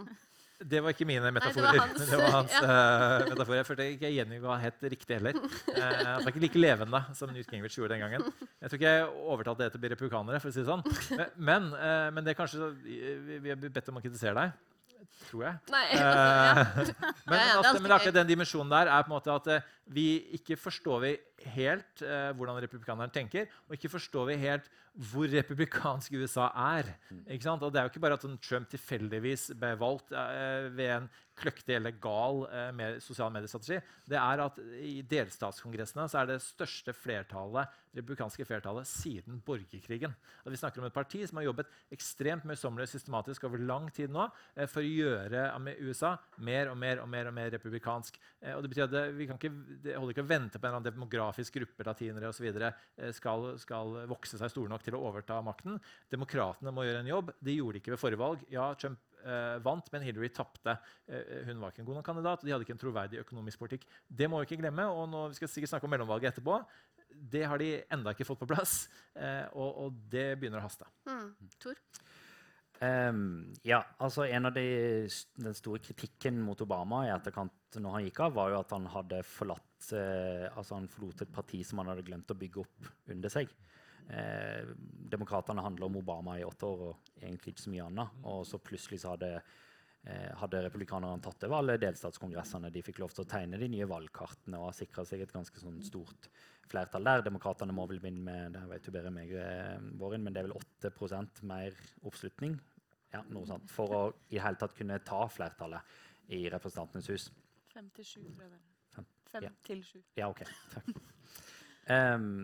[0.59, 1.79] det var ikke mine det var metaforer.
[1.79, 2.61] hans, det var hans ja.
[2.63, 3.57] eh, metaforer.
[3.59, 5.39] Jeg følte ikke jeg gjenga helt riktig heller.
[5.41, 8.29] Uh, han var ikke like levende som Newt Gingrich gjorde den gangen.
[8.61, 10.39] Jeg tror ikke jeg overtalte det til republikanere.
[10.39, 10.85] for å si det sånn.
[11.35, 14.55] Men, uh, men det er kanskje vi, er bedt om å kritisere deg.
[15.25, 15.59] Tror jeg.
[15.73, 15.83] Nei.
[15.91, 16.05] Altså,
[16.45, 16.61] ja.
[16.61, 19.51] Eh, men, ja, det at, men akkurat den dimensjonen der er på en måte at
[19.53, 21.13] eh, vi ikke forstår vi
[21.55, 26.47] helt eh, hvordan republikanerne tenker, og ikke forstår vi helt hvor republikansk USA
[26.79, 26.93] er.
[27.43, 27.63] Sant?
[27.63, 31.09] Og det er jo ikke bare at sånn Trump tilfeldigvis ble valgt eh, ved en
[31.39, 33.79] kløktig eller gal eh, med sosial mediestrategi.
[34.07, 40.15] Det er at i delstatskongressene så er det største flertallet, republikanske flertallet siden borgerkrigen.
[40.43, 44.13] At vi snakker om et parti som har jobbet ekstremt møysommelig systematisk over lang tid
[44.13, 45.47] nå eh, for å gjøre
[45.85, 48.19] USA mer og mer og mer, og mer republikansk.
[48.41, 50.71] Eh, og det betyr at vi kan ikke, det holder ikke å vente på en
[50.71, 52.47] eller annen demografisk gruppe latinere osv.
[52.51, 55.79] Eh, skal, skal vokse seg store nok til å overta makten.
[56.11, 57.35] Demokratene må gjøre en jobb.
[57.39, 58.47] De gjorde det ikke ved forrige valg.
[58.53, 60.77] Ja, Trump eh, vant, men Hillary tapte.
[61.09, 63.61] Eh, hun var ikke en god nok kandidat, og de hadde ikke en troverdig økonomisk
[63.61, 63.87] politikk.
[64.07, 64.87] Det må vi ikke glemme.
[64.87, 66.59] og nå, Vi skal sikkert snakke om mellomvalget etterpå.
[67.35, 68.85] Det har de enda ikke fått på plass,
[69.15, 70.87] eh, og, og det begynner å haste.
[71.07, 71.49] Mm.
[71.59, 71.79] Tor?
[72.81, 75.07] Um, ja, altså En av de,
[75.39, 78.89] den store kritikken mot Obama i etterkant når han gikk av, var jo at han
[78.91, 82.89] hadde forlatt eh, altså han forlot et parti som han hadde glemt å bygge opp
[83.15, 83.51] under seg.
[84.09, 84.65] Eh,
[85.15, 88.17] Demokratene handla om Obama i åtte år og egentlig ikke så mye annet.
[88.31, 89.31] Og så plutselig så hadde,
[90.03, 92.71] eh, hadde republikanerne tatt over alle delstatskongressene.
[92.73, 95.61] De fikk lov til å tegne de nye valgkartene og har sikra seg et ganske
[95.61, 96.29] sånn stort
[96.69, 97.25] flertall der.
[97.25, 100.49] Demokratene må vel begynne med det vet du bedre meg, eh, Våren, men det er
[100.49, 102.59] vel 8 mer oppslutning
[103.15, 105.95] ja, noe sånt, for å i det hele tatt kunne ta flertallet
[106.35, 107.27] i Representantenes hus.
[107.73, 108.65] Fem til sju, tror jeg det er.
[108.95, 109.51] Fem, Fem ja.
[109.67, 109.99] til sju.
[110.17, 110.43] Ja, OK.
[110.73, 110.89] Takk.
[111.93, 112.39] Ehm,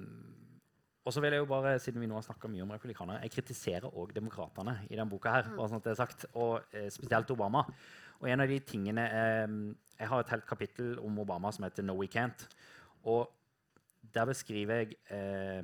[1.02, 3.34] og så vil jeg jo bare, siden vi nå har snakka mye om republikanere, jeg
[3.34, 6.90] kritiserer òg demokratene i denne boka, her, bare sånn at det er sagt, og eh,
[6.94, 7.64] spesielt Obama.
[8.22, 9.54] Og en av de tingene eh,
[9.98, 12.48] Jeg har et helt kapittel om Obama som heter 'No We Can't'.
[13.06, 13.30] Og
[14.14, 15.62] der beskriver jeg, eh,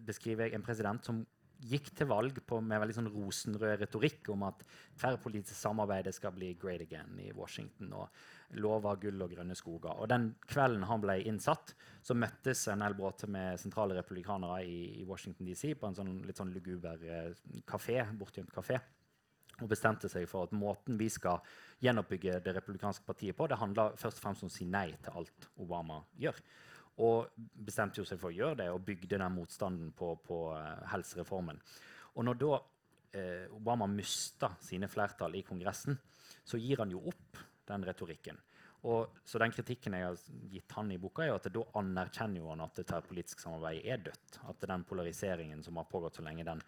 [0.00, 1.26] beskriver jeg en president som
[1.60, 4.62] gikk til valg på, med veldig sånn rosenrød retorikk om at
[5.00, 7.92] tverrpolitisk samarbeid skal bli great again i Washington.
[7.92, 8.08] og
[8.56, 9.98] lova gull og grønne skoger.
[10.00, 14.78] Og Den kvelden han ble innsatt, så møttes en hel bråte med sentrale republikanere i,
[15.02, 17.34] i Washington DC på en sånn, litt sånn luguber eh,
[17.68, 18.80] kafé, bortgjemt kafé
[19.58, 21.42] og bestemte seg for at måten vi skal
[21.82, 25.18] gjenoppbygge det republikanske partiet på, det handler først og fremst om å si nei til
[25.18, 26.38] alt Obama gjør.
[27.02, 31.60] Og bestemte seg for å gjøre det og bygde den motstanden på, på eh, helsereformen.
[32.18, 32.52] Og når da
[33.18, 35.98] eh, Obama mista sine flertall i Kongressen,
[36.46, 38.40] så gir han jo opp den retorikken.
[38.86, 40.18] Og, så den kritikken jeg har
[40.52, 44.04] gitt han i boka, er at da anerkjenner jo han at det tverrpolitisk samarbeid er
[44.06, 44.38] dødt.
[44.50, 46.62] At den polariseringen som har pågått så lenge, den,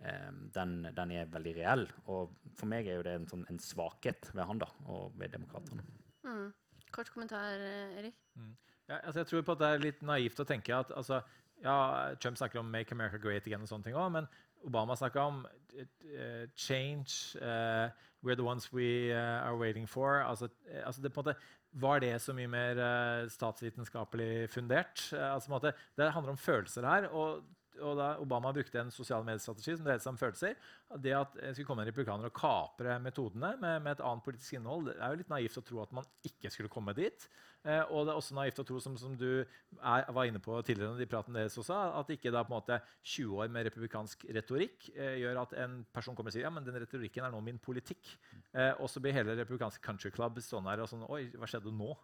[0.00, 1.86] eh, den, den er veldig reell.
[2.10, 5.36] Og for meg er jo det en, sånn, en svakhet ved han da, og ved
[5.36, 5.86] demokratene.
[6.26, 6.50] Mm.
[6.92, 8.18] Kort kommentar, Erik.
[8.36, 8.58] Erik.
[8.88, 11.22] Ja, altså jeg tror på at det er litt naivt å tenke at altså,
[11.62, 11.76] ja,
[12.20, 14.26] Trump snakker om 'make America great again', og sånne ting også, men
[14.66, 17.90] Obama snakka om uh, 'change', eh,
[18.22, 20.22] 'we're the ones we eh, are waiting for'.
[20.22, 21.34] Altså, eh, altså det, måte,
[21.72, 25.12] var det så mye mer eh, statsvitenskapelig fundert?
[25.12, 27.08] Eh, altså, måte, det handler om følelser her.
[27.08, 27.42] og
[27.80, 30.58] og da Obama brukte en sosial mediestrategi som dreide seg om følelser.
[31.00, 34.58] Det at det skulle komme en republikaner og kapre metodene med, med et annet politisk
[34.58, 37.26] innhold, det er jo litt naivt å tro at man ikke skulle komme dit.
[37.62, 40.56] Eh, og det er også naivt å tro, som, som du er, var inne på
[40.66, 42.78] tidligere, de praten deres også, at ikke da på en måte
[43.14, 46.66] 20 år med republikansk retorikk eh, gjør at en person kommer og sier ja, men
[46.66, 48.16] den retorikken er nå min politikk.
[48.50, 51.74] Eh, og så blir hele republikansk country club stående her og sånn Oi, hva skjedde
[51.74, 51.94] nå?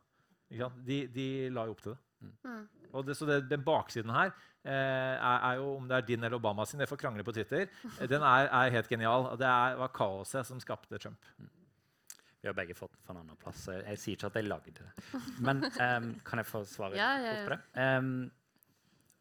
[0.86, 2.07] De, de la jo opp til det.
[2.20, 2.64] Mm.
[2.92, 4.32] Og det, så det, den baksiden her
[4.64, 7.34] eh, er, er jo, om det er din eller Obama sin, det får krangle på
[7.36, 7.68] Twitter,
[8.12, 9.28] den er, er helt genial.
[9.32, 11.30] Og det er, var kaoset som skapte Trump.
[12.38, 13.64] Vi har begge fått den fra en annen plass.
[13.66, 14.90] Jeg, jeg sier ikke at jeg lagde det.
[15.42, 17.46] Men um, kan jeg få svare Ja, ja, ja.
[17.48, 17.62] på det?
[17.74, 18.12] Um,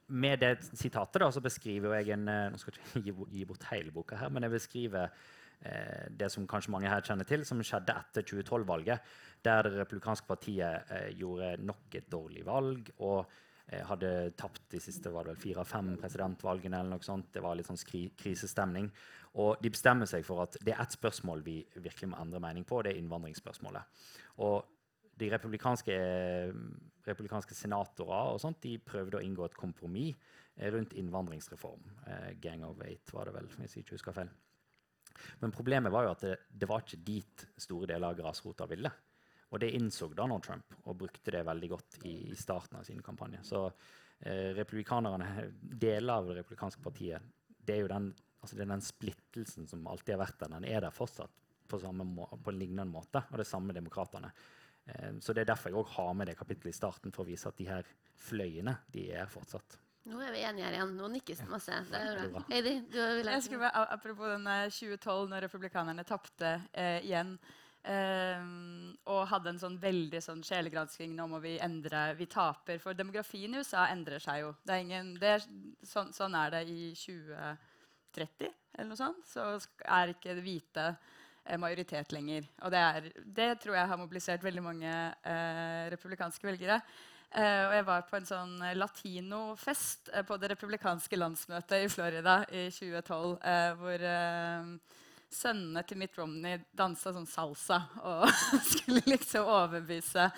[0.07, 3.47] med det sitatet da, så beskriver jeg en eh, Nå skal jeg ikke gi, gi
[3.49, 5.09] bort hele boka, her, men jeg beskriver
[5.59, 9.09] det som kanskje mange her kjenner til, som skjedde etter 2012-valget,
[9.45, 13.19] der det republikanske partiet eh, gjorde nok et dårlig valg og
[13.71, 16.79] eh, hadde tapt de siste var det vel fire av fem presidentvalgene.
[16.79, 17.29] eller noe sånt.
[17.33, 17.81] Det var litt sånn
[18.17, 18.89] krisestemning.
[19.37, 22.65] Og de bestemmer seg for at det er ett spørsmål vi virkelig må endre mening
[22.65, 24.01] på, og det er innvandringsspørsmålet.
[24.45, 24.73] Og
[25.17, 25.93] de republikanske,
[27.07, 30.17] republikanske senatorer og sånt, de prøvde å inngå et kompromiss
[30.57, 31.87] eh, rundt innvandringsreform.
[32.05, 34.33] Eh, Gang of Eight var det vel, hvis jeg ikke husker feil.
[35.41, 38.91] Men problemet var jo at det, det var ikke dit store deler av grasrota ville.
[39.47, 43.01] Og det innså Donald Trump og brukte det veldig godt i, i starten av sin
[43.03, 43.39] kampanje.
[43.47, 43.63] Så
[44.19, 48.11] eh, republikanerne, deler av det republikanske partiet, det er jo den,
[48.41, 50.53] altså er den splittelsen som alltid har vært der.
[50.57, 51.31] Den er der fortsatt
[51.67, 53.23] på, må, på en lignende måte.
[53.31, 54.33] Og det samme demokratene.
[54.85, 57.31] Eh, så det er derfor jeg òg har med det kapittelet i starten, for å
[57.31, 57.95] vise at de her
[58.27, 59.79] fløyene de er fortsatt.
[60.07, 60.91] Nå er vi enige her igjen.
[60.95, 61.77] Nå nikkes det masse.
[61.91, 62.27] Det er bra.
[62.37, 62.43] bra.
[62.51, 67.33] Heidi, du vil Jeg skulle bare, apropos den eh, 2012, når republikanerne tapte eh, igjen.
[67.87, 68.45] eh,
[69.07, 72.79] og hadde en sånn veldig sånn sjelegransking nå må vi endre Vi taper.
[72.83, 74.53] For demografien i USA endrer seg jo.
[74.63, 75.45] Det er ingen, det er,
[75.83, 79.23] sånn, sånn er det i 2030 eller noe sånt.
[79.27, 79.43] Så
[79.83, 82.47] er ikke det hvite eh, majoritet lenger.
[82.63, 86.79] Og det, er, det tror jeg har mobilisert veldig mange eh, republikanske velgere.
[87.37, 91.89] Eh, og jeg var på en sånn eh, latinofest eh, på det republikanske landsmøtet i
[91.93, 94.05] Florida i 2012, eh, hvor
[95.37, 98.23] sønnene til Mitt Romney dansa sånn salsa og
[98.71, 100.29] skulle liksom overbevise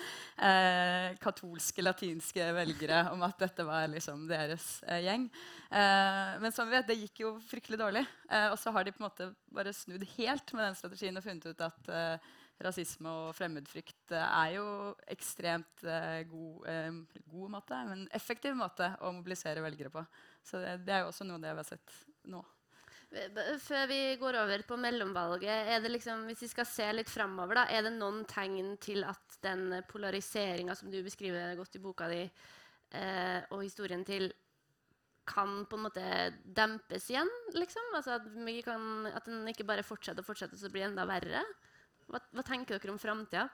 [1.22, 4.66] katolske latinske velgere om at dette var liksom deres
[5.04, 5.28] gjeng.
[5.70, 8.02] Men som vi vet, det gikk jo fryktelig dårlig.
[8.50, 11.52] Og så har de på en måte bare snudd helt med den strategien og funnet
[11.52, 11.94] ut at
[12.64, 14.66] rasisme og fremmedfrykt eh, er jo
[15.10, 20.04] ekstremt eh, god, eh, god måte, men effektiv måte å mobilisere velgere på.
[20.44, 22.00] Så det, det er jo også noe av det vi har sett
[22.30, 22.44] nå.
[23.10, 27.88] Før vi går over på mellomvalget, liksom, hvis vi skal se litt framover, da, er
[27.88, 32.20] det noen tegn til at den polariseringa som du beskriver godt i boka di,
[32.94, 34.30] eh, og historien til,
[35.30, 36.04] kan på en måte
[36.44, 37.28] dempes igjen?
[37.54, 37.90] liksom?
[37.98, 38.30] Altså At,
[38.66, 41.42] kan, at den ikke bare fortsetter og fortsetter, så blir det enda verre?
[42.10, 43.48] Hva, hva tenker dere om framtida?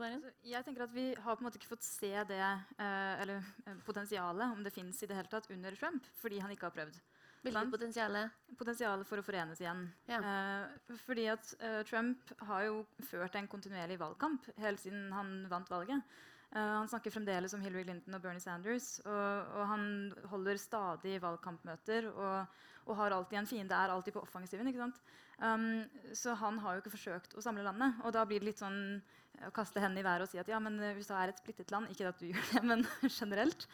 [0.00, 3.40] Altså, jeg tenker at Vi har på en måte ikke fått se det eh, eller
[3.66, 6.76] eh, potensialet, om det fins i det hele tatt, under Trump, fordi han ikke har
[6.76, 7.00] prøvd.
[7.40, 8.30] Hvilket potensialet?
[8.30, 8.58] potensial?
[8.60, 9.86] Potensialet for å forenes igjen.
[10.10, 10.20] Ja.
[10.20, 15.72] Eh, fordi at eh, Trump har jo ført en kontinuerlig valgkamp helt siden han vant
[15.72, 16.04] valget.
[16.50, 18.98] Eh, han snakker fremdeles om Hillary Clinton og Bernie Sanders.
[19.06, 19.86] Og, og han
[20.32, 24.68] holder stadig valgkampmøter og, og har alltid en fiende, er alltid på offensiven.
[24.68, 25.00] ikke sant?
[25.40, 28.00] Um, så han har jo ikke forsøkt å samle landet.
[28.04, 29.00] Og da blir det litt sånn
[29.46, 31.88] å kaste hendene i været og si at ja, men USA er et splittet land.
[31.92, 33.68] Ikke at du gjør det, men generelt.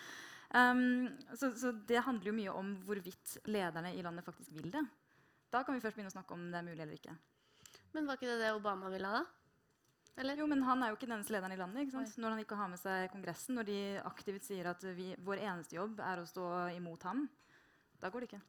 [0.54, 4.84] Um, så, så det handler jo mye om hvorvidt lederne i landet faktisk vil det.
[5.50, 7.16] Da kan vi først begynne å snakke om det er mulig eller ikke.
[7.94, 9.46] Men var ikke det det Obama ville, ha, da?
[10.16, 10.38] Eller?
[10.40, 11.82] Jo, men Han er jo ikke den eneste lederen i landet.
[11.82, 12.14] ikke sant?
[12.16, 15.76] Når han ikke har med seg Kongressen, når de aktivt sier at vi, vår eneste
[15.76, 16.46] jobb er å stå
[16.76, 17.26] imot ham,
[18.00, 18.44] da går det ikke.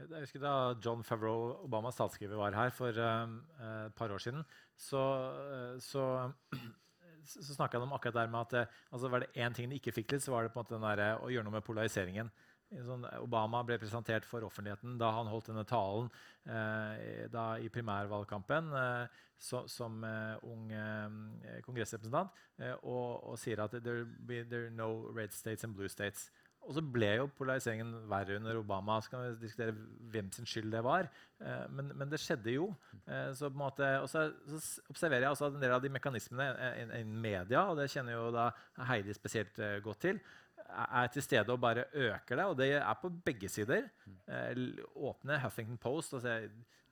[0.00, 4.22] Jeg husker Da John Favreau, Obamas statsskriver, var her for um, eh, et par år
[4.22, 4.44] siden,
[4.76, 5.02] så,
[5.52, 6.04] eh, så,
[7.32, 9.76] så snakka han om akkurat det med at eh, altså var det én ting de
[9.76, 11.66] ikke fikk til, så var det på en måte den der, å gjøre noe med
[11.66, 12.32] polariseringen.
[12.70, 16.06] Sånn, Obama ble presentert for offentligheten da han holdt denne talen
[16.46, 20.70] eh, da i primærvalgkampen eh, så, som eh, ung
[21.66, 22.30] kongressrepresentant,
[22.84, 26.28] og, og sier at there, be, there are no red states and blue states.
[26.68, 28.98] Og så ble jo polariseringen verre under Obama.
[29.00, 29.74] Så kan vi diskutere
[30.12, 31.08] hvem sin skyld det var.
[31.40, 32.68] Eh, men, men det skjedde jo.
[33.06, 36.50] Eh, så måte, og så, så observerer jeg også at en del av de mekanismene
[36.82, 38.50] innen media, og det kjenner jo da
[38.90, 40.20] Heidi spesielt eh, godt til,
[40.70, 42.44] er til stede og bare øker det.
[42.46, 43.88] Og det er på begge sider.
[44.28, 46.36] Eh, åpne Huffington Post og se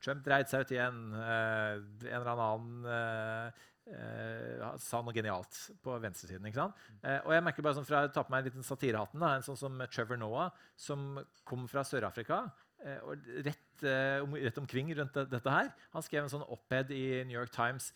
[0.02, 0.98] Trump dreit seg ut igjen.
[1.18, 3.54] En eller annen
[3.92, 6.46] eh, eh, sa noe genialt på venstresiden.
[6.48, 6.80] ikke sant?
[7.02, 9.46] Uh, og jeg merker bare sånn fra jeg tar på meg en liten satirehatten, en
[9.46, 12.44] sånn som Trevor Noah, som kom fra Sør-Afrika.
[12.78, 13.86] Uh, og rett,
[14.24, 15.70] om, rett omkring rundt det, dette her.
[15.94, 17.92] Han skrev en sånn opphead i New York Times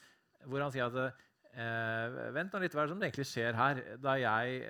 [0.49, 3.81] hvor han sier at Vent nå litt, hva er det som egentlig skjer her?
[4.01, 4.63] Da jeg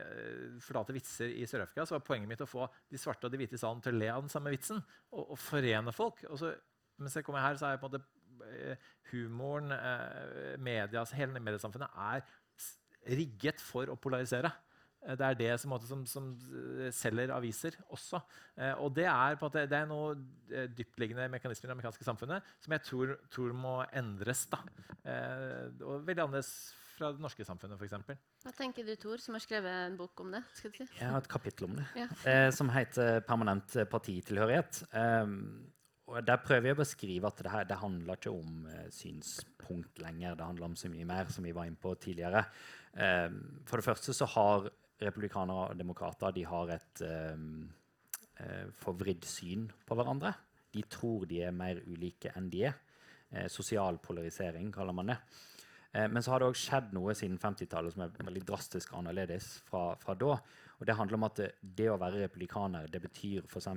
[0.65, 3.55] fortalte vitser i Sør-Afrika, så var poenget mitt å få de svarte og de hvite
[3.55, 4.83] i salen til å le av den samme vitsen.
[5.13, 6.25] Og, og forene folk.
[6.27, 6.51] Og så,
[6.99, 8.22] mens jeg kommer her, så er jeg på en måte
[9.13, 12.23] humoren, medias, media, altså hele mediesamfunnet er
[13.13, 14.51] rigget for å polarisere.
[15.03, 16.29] Eh, Det er det som, måte, som, som
[16.79, 18.21] eh, selger aviser også.
[18.57, 20.13] Eh, og det er, måte, det er noe
[20.53, 24.45] eh, dyptliggende mekanismer i det amerikanske samfunnet som jeg tror, tror må endres.
[24.53, 24.61] Da.
[25.03, 26.53] Eh, og veldig annerledes
[26.93, 28.23] fra det norske samfunnet, f.eks.
[28.45, 30.43] Hva tenker du, Tor, som har skrevet en bok om det?
[30.55, 30.87] skal du si?
[31.01, 32.07] Jeg har et kapittel om det, Ja.
[32.29, 34.85] eh, som heter 'Permanent eh, partitilhørighet'.
[34.95, 35.67] Um,
[36.13, 40.01] og Der prøver jeg å beskrive at det, her, det handler ikke om eh, synspunkt
[40.03, 40.37] lenger.
[40.37, 42.45] Det handler om så mye mer, som vi var inne på tidligere.
[42.93, 44.69] Um, for det første så har
[45.03, 47.03] republikanere og demokrater de har et
[47.33, 47.65] um,
[48.39, 50.35] eh, forvridd syn på hverandre.
[50.73, 52.77] De tror de er mer ulike enn de er.
[53.33, 55.19] Eh, sosial polarisering kaller man det.
[55.93, 59.55] Eh, men så har det også skjedd noe siden 50-tallet som er veldig drastisk annerledes
[59.69, 60.37] fra, fra da.
[60.79, 63.69] Og det handler om at det, det å være republikaner det betyr f.eks.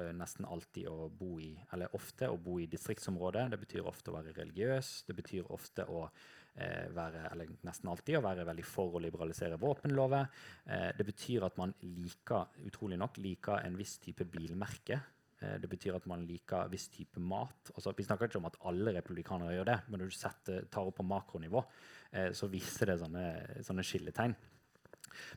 [0.00, 3.48] eh, nesten alltid å bo i, eller ofte å bo i distriktsområdet.
[3.52, 4.92] Det betyr ofte å være religiøs.
[5.08, 9.60] Det betyr ofte å eh, være, eller nesten alltid å være veldig for å liberalisere
[9.60, 10.30] våpenlover.
[10.66, 15.00] Eh, det betyr at man liker, utrolig nok, liker en viss type bilmerke.
[15.44, 17.72] Eh, det betyr at man liker viss type mat.
[17.74, 20.88] Altså, vi snakker ikke om at alle republikanere gjør det, men når du setter, tar
[20.88, 21.64] opp på makronivå,
[22.12, 23.28] eh, så viser det sånne,
[23.66, 24.36] sånne skilletegn.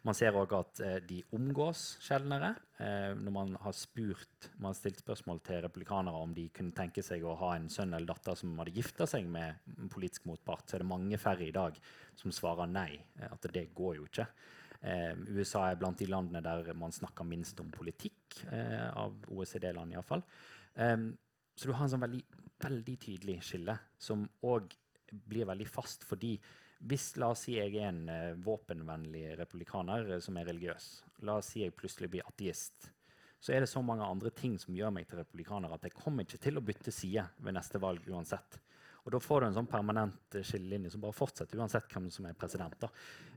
[0.07, 2.53] Man ser òg at eh, de omgås sjeldnere.
[2.81, 7.03] Eh, når man har spurt, man har stilt spørsmål til republikanere om de kunne tenke
[7.05, 10.65] seg å ha en sønn eller datter som hadde gifta seg med en politisk motpart,
[10.67, 11.77] så er det mange færre i dag
[12.17, 12.91] som svarer nei.
[13.19, 14.29] Eh, at det går jo ikke.
[15.33, 20.21] USA er blant de landene der man snakker minst om politikk, av OECD-land iallfall.
[20.77, 22.19] Så du har en sånn veldig,
[22.61, 24.75] veldig tydelig skille, som òg
[25.25, 26.35] blir veldig fast fordi
[26.79, 30.87] hvis la oss si jeg er en eh, våpenvennlig republikaner eh, som er religiøs,
[31.25, 32.91] la oss si jeg plutselig blir ateist,
[33.39, 36.25] så er det så mange andre ting som gjør meg til republikaner at jeg kommer
[36.25, 38.59] ikke til å bytte side ved neste valg uansett.
[39.07, 42.27] Og da får du en sånn permanent eh, skillelinje som bare fortsetter uansett hvem som
[42.27, 42.75] er president.
[42.81, 42.89] da.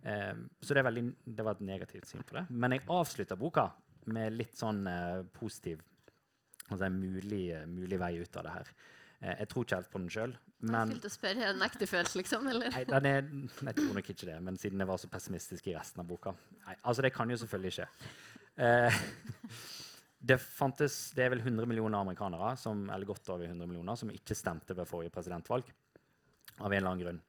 [0.03, 2.49] Eh, så det, veldig, det, var et negativt syn på det.
[2.51, 3.71] Men jeg avslutter boka
[4.11, 5.85] med litt sånn eh, positiv
[6.71, 8.73] altså en mulig, mulig vei ut av det her.
[9.21, 10.35] Eh, jeg tror ikke helt på den sjøl.
[10.61, 11.45] Men Kult å spørre.
[11.47, 12.49] Er den ektefølt, liksom?
[12.51, 12.73] Eller?
[12.75, 13.29] nei, den er,
[13.71, 16.35] jeg tror nok ikke det, men siden jeg var så pessimistisk i resten av boka
[16.35, 17.87] nei, altså Det kan jo selvfølgelig skje.
[18.61, 18.99] Eh,
[20.33, 24.13] det, fantes, det er vel 100 millioner amerikanere, som, eller godt over 100 millioner, som
[24.13, 25.73] ikke stemte ved forrige presidentvalg.
[26.61, 27.25] Av en eller annen grunn.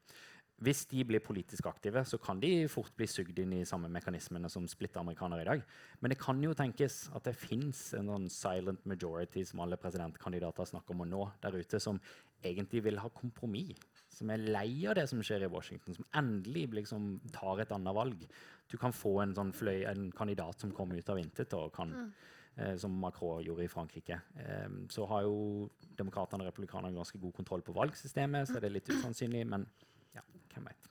[0.62, 4.50] Hvis de blir politisk aktive, så kan de fort bli sugd inn i samme mekanismene
[4.52, 5.64] som splitter amerikanere i dag.
[6.04, 10.70] Men det kan jo tenkes at det fins en sånn silent majority som alle presidentkandidater
[10.70, 11.98] snakker om å nå der ute, som
[12.44, 13.80] egentlig vil ha kompromiss.
[14.12, 17.96] Som er lei av det som skjer i Washington, som endelig liksom tar et annet
[17.96, 18.26] valg.
[18.70, 21.90] Du kan få en, sånn fløy, en kandidat som kommer ut av intet, og kan,
[21.92, 22.14] Mm.
[22.58, 24.22] eh, som Macron gjorde i Frankrike.
[24.38, 28.72] Eh, så har jo demokratene og republikanerne ganske god kontroll på valgsystemet, så er det
[28.72, 29.66] litt usannsynlig, men
[30.14, 30.22] ja,
[30.54, 30.88] hvem vet.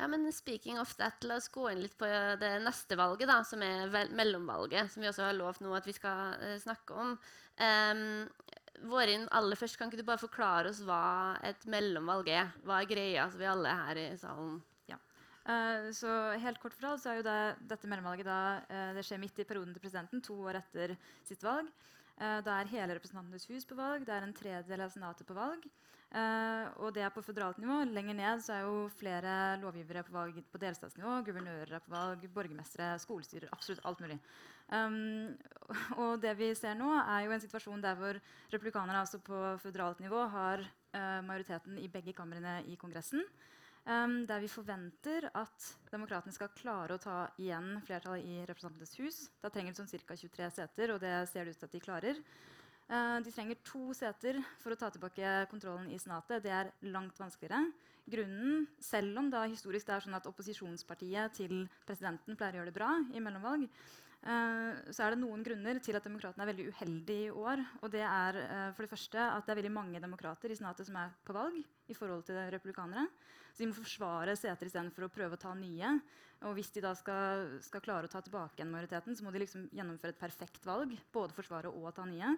[0.00, 2.06] Ja, men speaking of that, La oss gå inn litt på
[2.40, 4.90] det neste valget, da, som er mellomvalget.
[4.90, 7.12] Som vi også har lovt nå at vi skal uh, snakke om.
[7.60, 8.28] Um,
[8.90, 12.52] Vårin, aller først, Kan ikke du bare forklare oss hva et mellomvalg er?
[12.66, 14.60] Hva er greia, så vi alle her i salen
[15.42, 16.08] Eh, så
[16.38, 17.38] helt kort fortalt så er jo det,
[17.72, 20.94] dette mellomvalget da, uh, det skjer midt i perioden til presidenten, to år etter
[21.26, 21.66] sitt valg.
[22.20, 25.36] Eh, da er hele Representantenes hus på valg, det er en tredjedel av Senatet på
[25.36, 25.64] valg.
[26.12, 27.78] Eh, og det er på føderalt nivå.
[27.88, 31.22] Lenger ned så er jo flere lovgivere på valg på delstatsnivå.
[31.24, 33.48] Guvernører er på valg, borgermestere, skolestyrer.
[33.56, 34.18] Absolutt alt mulig.
[34.72, 35.32] Um,
[36.02, 38.20] og det vi ser nå, er jo en situasjon der hvor
[38.52, 43.24] republikanerne altså på føderalt nivå har eh, majoriteten i begge kamrene i Kongressen.
[43.82, 49.16] Um, der vi forventer at demokratene skal klare å ta igjen flertallet i Representantenes hus.
[49.42, 50.14] Da trenger de sånn ca.
[50.14, 52.20] 23 seter, og det ser det ut til at de klarer.
[52.86, 56.44] Uh, de trenger to seter for å ta tilbake kontrollen i Senatet.
[56.44, 57.72] Det er langt vanskeligere.
[58.12, 62.70] Grunnen, selv om da historisk det er sånn at opposisjonspartiet til presidenten pleier å gjøre
[62.70, 63.66] det bra i mellomvalg,
[64.22, 67.62] så er det noen grunner til at demokratene er veldig uheldige i år.
[67.82, 70.86] Og det er uh, for det første at det er veldig mange demokrater i Senatet
[70.86, 71.58] som er på valg
[71.90, 73.08] i forhold til republikanere.
[73.50, 75.96] Så de må forsvare seter istedenfor å prøve å ta nye.
[76.46, 79.42] Og hvis de da skal, skal klare å ta tilbake igjen majoriteten, så må de
[79.42, 80.94] liksom gjennomføre et perfekt valg.
[81.14, 82.36] Både forsvare og ta nye.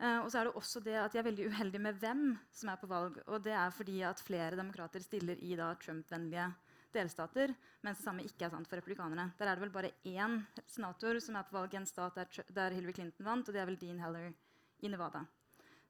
[0.00, 2.24] Uh, og så er det også det at de er veldig uheldige med hvem
[2.56, 3.20] som er på valg.
[3.28, 5.52] Og det er fordi at flere demokrater stiller i
[5.84, 6.48] Trump-vennlige
[6.94, 7.52] delstater,
[7.84, 9.30] mens det samme ikke er sant for republikanerne.
[9.38, 12.44] Der er det vel bare én senator som er på valg i en stat der,
[12.56, 14.32] der Hillary Clinton vant, og det er vel Dean Heller
[14.80, 15.24] i Nevada.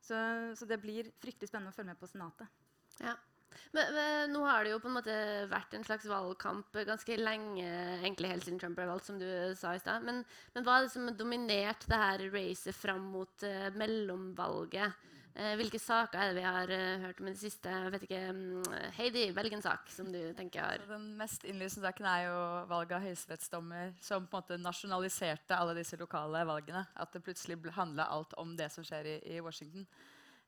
[0.01, 0.17] Så,
[0.57, 2.49] så det blir fryktelig spennende å følge med på Senatet.
[3.01, 3.17] Ja.
[3.75, 5.15] Men, men nå har det jo på en måte
[5.51, 7.67] vært en slags valgkamp ganske lenge,
[7.99, 9.27] egentlig helt siden Trump ble valgt, som du
[9.59, 10.07] sa i stad.
[10.07, 10.23] Men,
[10.55, 15.07] men hva er det som har dominert det her racet fram mot uh, mellomvalget?
[15.31, 17.71] Eh, hvilke saker er det vi har eh, hørt om i det siste?
[17.71, 21.87] Jeg vet ikke, mm, Heidi, velg en sak som du tenker har Den mest innlysende
[21.87, 26.83] saken er jo valget av høyesterettsdommer, som på en måte nasjonaliserte alle disse lokale valgene.
[26.99, 29.87] At det plutselig handla alt om det som skjer i, i Washington.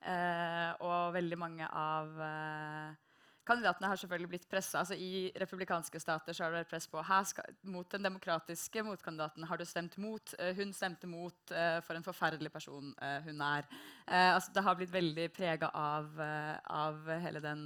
[0.02, 3.11] Eh, og veldig mange av eh,
[3.46, 4.82] kandidatene har selvfølgelig blitt pressa.
[4.82, 9.46] Altså, I republikanske stater har det vært press på her skal, mot den demokratiske motkandidaten.
[9.48, 10.34] Har du stemt mot?
[10.38, 11.38] Uh, hun stemte mot.
[11.50, 13.68] Uh, for en forferdelig person uh, hun er.
[14.06, 17.60] Altså, det har blitt veldig prega av, av hele den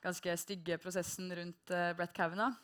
[0.00, 2.54] ganske stygge prosessen rundt Brett Kavanaugh.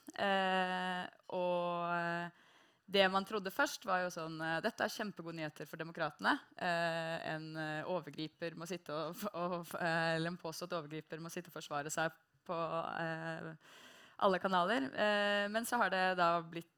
[1.35, 2.44] Og
[2.87, 6.35] det man trodde først, var jo sånn eh, Dette er kjempegode nyheter for demokratene.
[6.61, 11.49] Eh, en eh, overgriper må sitte og, og eh, Eller en påstått overgriper må sitte
[11.49, 12.13] og forsvare seg
[12.45, 12.59] på
[13.01, 13.49] eh,
[14.25, 14.91] alle kanaler.
[14.93, 16.71] Eh, men så har det da blitt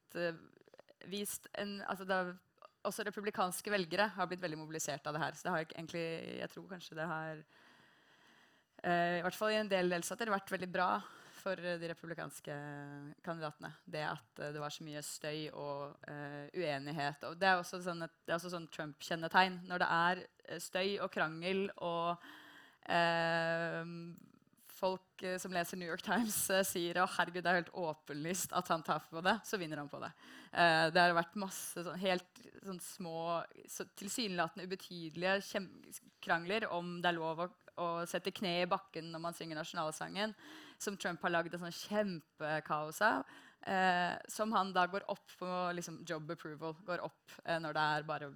[1.11, 2.31] vist en Altså har
[2.87, 5.35] også republikanske velgere har blitt veldig mobilisert av det her.
[5.35, 6.07] Så det har egentlig,
[6.39, 7.47] jeg tror kanskje det har
[8.87, 10.91] i hvert fall i en del delstater vært veldig bra
[11.39, 12.55] for de republikanske
[13.25, 13.73] kandidatene.
[13.85, 17.27] Det at eh, det var så mye støy og uh, uenighet.
[17.29, 19.61] Og det er også sånn, sånn Trump-kjennetegn.
[19.69, 22.17] Når det er eh, støy og krangel og
[22.89, 23.85] uh,
[24.77, 26.37] folk som leser New York Times,
[26.69, 29.89] sier at herregud, det er helt åpenlyst at han tar på det, så vinner han
[29.89, 30.13] på det.
[30.53, 35.63] Uh, det har vært masse sånn, helt sånn små, så tilsynelatende ubetydelige
[36.25, 37.49] krangler om det er lov å,
[37.81, 40.35] å sette kne i bakken når man synger nasjonalsangen,
[40.83, 43.27] som Trump har lagd et sånn kjempekaos av.
[43.67, 46.77] Eh, som han da går opp på liksom, job approval.
[46.87, 48.31] Går opp eh, når det er bare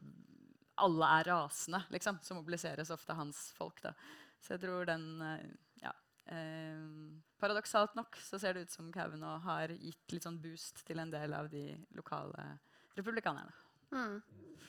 [0.80, 2.18] alle er rasende, liksom.
[2.22, 3.82] Så mobiliseres ofte hans folk.
[3.84, 3.94] da.
[4.40, 5.50] Så jeg tror den eh,
[5.84, 5.92] ja,
[6.32, 6.80] eh,
[7.40, 11.12] Paradoksalt nok så ser det ut som Kavanaugh har gitt litt sånn boost til en
[11.12, 11.64] del av de
[11.96, 12.46] lokale
[12.98, 13.54] republikanerne.
[13.92, 14.18] Mm.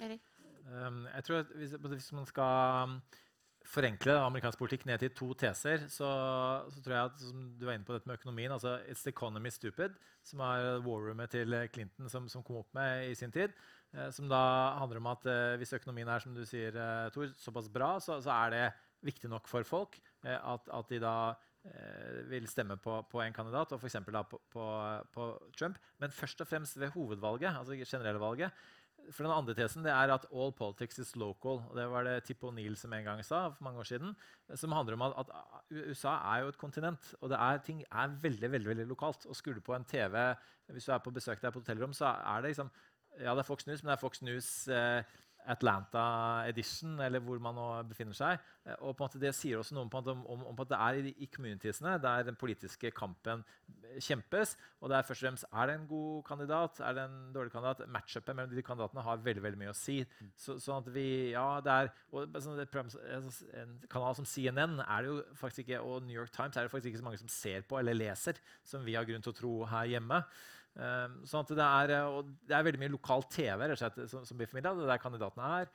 [0.02, 0.30] Erik?
[0.72, 3.00] Um, jeg tror at hvis, hvis man skal
[3.68, 6.08] forenkle amerikansk politikk ned til to teser, så,
[6.72, 9.14] så tror jeg at som du var inne på dette med økonomien altså It's the
[9.14, 9.96] economy stupid,
[10.26, 13.54] som er war-roomet til Clinton som, som kom opp med i sin tid.
[13.94, 14.42] Eh, som da
[14.80, 18.20] handler om at eh, hvis økonomien er som du sier, eh, Tor, såpass bra, så,
[18.24, 18.66] så er det
[19.06, 21.16] viktig nok for folk eh, at, at de da
[21.68, 24.00] eh, vil stemme på, på en kandidat, og f.eks.
[24.08, 24.68] På, på,
[25.14, 25.80] på Trump.
[26.02, 28.64] Men først og fremst ved hovedvalget, altså generelle valget.
[29.12, 31.62] For den andre tesen det er at all politics is local.
[31.70, 34.16] og Det var det Tip O'Neill som en gang sa for mange år siden.
[34.56, 38.16] Som handler om at, at USA er jo et kontinent, og det er, ting er
[38.22, 39.26] veldig veldig, veldig lokalt.
[39.26, 40.36] Og skulle du på en TV
[40.72, 42.72] Hvis du er på besøk der på hotellrom, så er det liksom
[43.20, 45.04] Ja, det er Fox News, men det er Fox News eh,
[45.50, 46.04] Atlanta
[46.50, 48.40] Edition, eller hvor man nå befinner seg.
[48.66, 51.00] Eh, Og på en måte det sier også noe om, om, om, at det er
[51.12, 53.44] i, i communitiesene der den politiske kampen
[54.00, 54.56] kjempes.
[54.80, 57.52] Og det er først og fremst er det en god kandidat, er det en dårlig
[57.54, 57.84] kandidat.
[57.92, 59.98] Matchupet mellom de kandidatene har veldig veldig mye å si.
[60.40, 65.04] Så, sånn at vi, ja, det er, og sånn altså, En kanal som CNN er
[65.04, 67.32] det jo faktisk ikke, og New York Times er det faktisk ikke så mange som
[67.32, 70.24] ser på eller leser, som vi har grunn til å tro her hjemme.
[70.72, 74.72] Um, sånn det, er, eh, det er veldig mye lokal TV som, som blir formidla.
[74.78, 75.72] Det er der kandidatene er.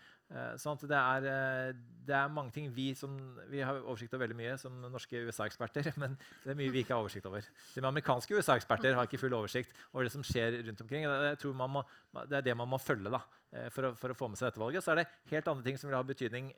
[0.59, 3.13] Sånn det er, uh, det er mange ting vi som
[3.47, 6.97] Vi har oversikt over veldig mye som norske USA-eksperter, men det er mye vi ikke
[6.97, 7.47] har oversikt over.
[7.75, 11.07] De amerikanske USA-eksperter har ikke full oversikt over det som skjer rundt omkring.
[11.07, 11.85] Må,
[12.27, 14.51] det er det man må følge da, uh, for, å, for å få med seg
[14.51, 14.83] dette valget.
[14.83, 16.51] Så er det helt andre ting som vil ha betydning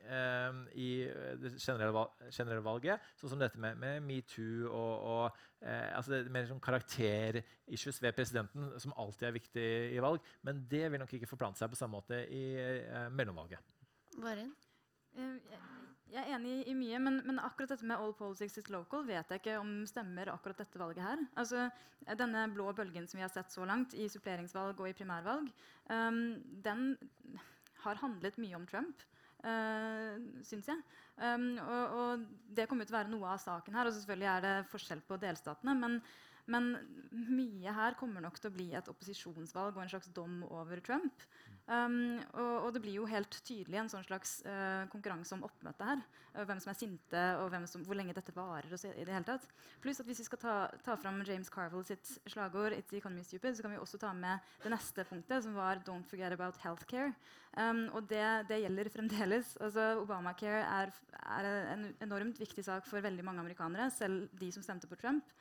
[0.73, 0.89] i
[1.37, 6.13] det generelle, val generelle valget, sånn som dette med, med metoo og, og Eh, altså
[6.15, 10.23] er mer sånn karakterissues ved presidenten, som alltid er viktig i valg.
[10.47, 13.58] Men det vil nok ikke forplante seg på samme måte i eh, mellomvalget.
[14.23, 14.53] Varin?
[15.17, 15.37] Eh,
[16.11, 19.29] jeg- er enig i mye, men, men akkurat dette med all politics is local vet
[19.29, 21.21] jeg ikke om stemmer akkurat dette valget her.
[21.37, 21.67] Altså,
[22.17, 25.51] denne blå bølgen som vi har sett så langt i suppleringsvalg og i primærvalg,
[25.89, 26.97] um, den
[27.83, 29.05] har handlet mye om Trump.
[29.39, 30.81] Uh, syns jeg.
[31.15, 33.87] Um, og, og det kommer til å være noe av saken her.
[33.87, 35.77] Og selvfølgelig er det forskjell på delstatene.
[35.79, 36.01] Men,
[36.49, 36.73] men
[37.09, 41.23] mye her kommer nok til å bli et opposisjonsvalg og en slags dom over Trump.
[41.69, 45.85] Um, og, og det blir jo helt tydelig en sånn slags uh, konkurranse om oppmøtet
[45.85, 45.99] her.
[46.33, 48.69] eh, hvem som er sinte, og som, hvor lenge dette varer.
[48.73, 49.45] Og så, i det hele tatt.
[49.83, 53.23] Pluss at hvis vi skal ta, ta fram James Carville sitt slagord, It's the economy
[53.25, 56.57] stupid, så kan vi også ta med det neste punktet, som var Don't forget about
[56.65, 57.13] healthcare.
[57.53, 59.55] Um, og det, det gjelder fremdeles.
[59.61, 60.93] Altså, Obamacare er,
[61.37, 65.33] er en enormt viktig sak for veldig mange amerikanere, selv de som stemte på Trump.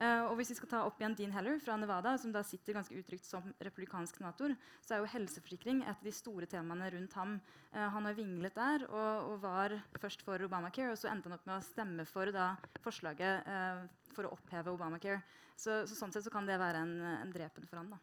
[0.00, 2.78] Eh, og hvis vi skal ta opp igjen Dean Heller fra Nevada, som da sitter
[2.78, 7.16] ganske utrygt som republikansk senator, så er jo helseforsikring et av de store temaene rundt
[7.18, 7.34] ham.
[7.74, 11.36] Eh, han har vinglet der og, og var først for Obamacare, og så endte han
[11.36, 13.84] opp med å stemme for da, forslaget eh,
[14.16, 15.20] for å oppheve Obamacare.
[15.52, 17.92] Så, så sånn sett så kan det være en, en drepen for han.
[17.92, 18.00] da.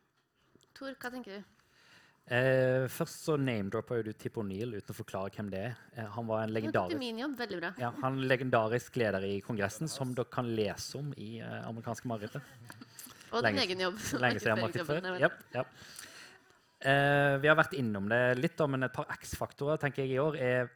[0.77, 1.56] Tor, hva tenker du?
[2.27, 5.77] Eh, først så name-droppa du Tip O'Neill uten å forklare hvem det er.
[5.95, 10.99] Eh, han var en legendarisk ja, han legendarisk leder i Kongressen, som dere kan lese
[10.99, 12.43] om i eh, amerikanske marerittet.
[13.31, 14.01] Og din egen jobb.
[14.19, 15.23] Lenge siden vet.
[15.23, 15.71] Japp, japp.
[16.77, 20.35] Eh, vi har vært innom det litt, men et par X-faktorer tenker jeg i år
[20.37, 20.67] er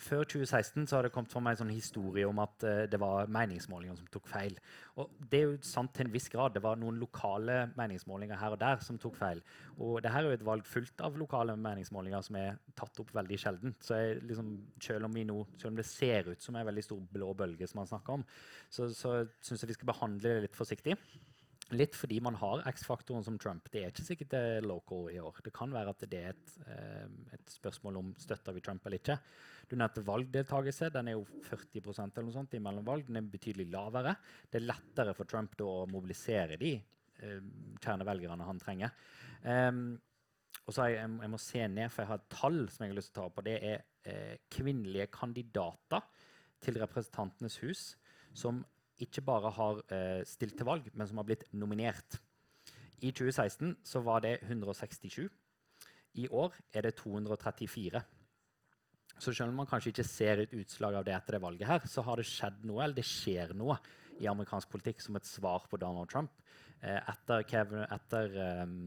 [0.00, 2.96] Før 2016 så har det kommet for meg en sånn historie om at eh, det
[3.00, 4.54] var meningsmålinger som tok feil.
[4.96, 6.54] Og det er jo sant til en viss grad.
[6.56, 9.42] Det var noen lokale meningsmålinger her og der som tok feil.
[9.76, 13.12] Og det her er jo et valg fullt av lokale meningsmålinger som er tatt opp
[13.12, 13.76] veldig sjelden.
[13.84, 17.04] Så jeg, liksom, selv, om nå, selv om det ser ut som en veldig stor
[17.12, 18.24] blå bølge, som man snakker om,
[18.72, 20.96] så, så syns jeg vi skal behandle det litt forsiktig.
[21.72, 23.68] Litt fordi man har X-faktoren som Trump.
[23.72, 25.40] Det er ikke sikkert det er local i år.
[25.44, 29.00] Det kan være at det er et, eh, et spørsmål om støtter vi Trump eller
[29.00, 29.16] ikke.
[29.70, 30.90] Du nevnte valgdeltakelse.
[30.92, 33.06] Den er jo 40% eller noe sånt i mellomvalg.
[33.06, 34.16] Den er betydelig lavere.
[34.50, 37.40] Det er lettere for Trump da å mobilisere de eh,
[37.80, 38.92] kjernevelgerne han trenger.
[39.42, 39.96] Um,
[40.66, 42.92] og så jeg, jeg, jeg må se ned, for jeg har et tall som jeg
[42.92, 43.40] har lyst til å ta opp.
[43.40, 46.04] og Det er eh, kvinnelige kandidater
[46.62, 47.86] til Representantenes hus
[48.36, 48.60] som
[49.04, 52.18] ikke bare har eh, stilt til valg, men som har blitt nominert.
[53.02, 55.26] I 2016 så var det 167.
[56.22, 58.02] I år er det 234.
[59.18, 61.86] Så selv om man kanskje ikke ser et utslag av det etter det valget, her,
[61.88, 63.78] så har det skjedd noe, eller det skjer noe
[64.22, 66.34] i amerikansk politikk som et svar på Donald Trump.
[66.82, 68.78] Eh, etter Kevin, etter ehm,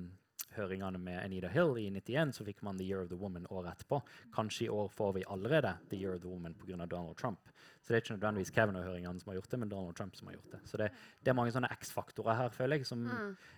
[0.56, 3.76] høringene med Anita Hill i 91 så fikk man The Year of the Woman året
[3.76, 4.02] etterpå.
[4.36, 6.86] Kanskje i år får vi allerede The Year of the Woman pga.
[6.86, 7.40] Donald Trump.
[7.86, 10.34] Så det er ikke nødvendigvis Kavanaugh-høringene som har gjort det, men Donald Trump som har
[10.40, 10.60] gjort det.
[10.66, 10.88] Så det,
[11.22, 13.04] det er mange sånne X-faktorer her, føler jeg, som,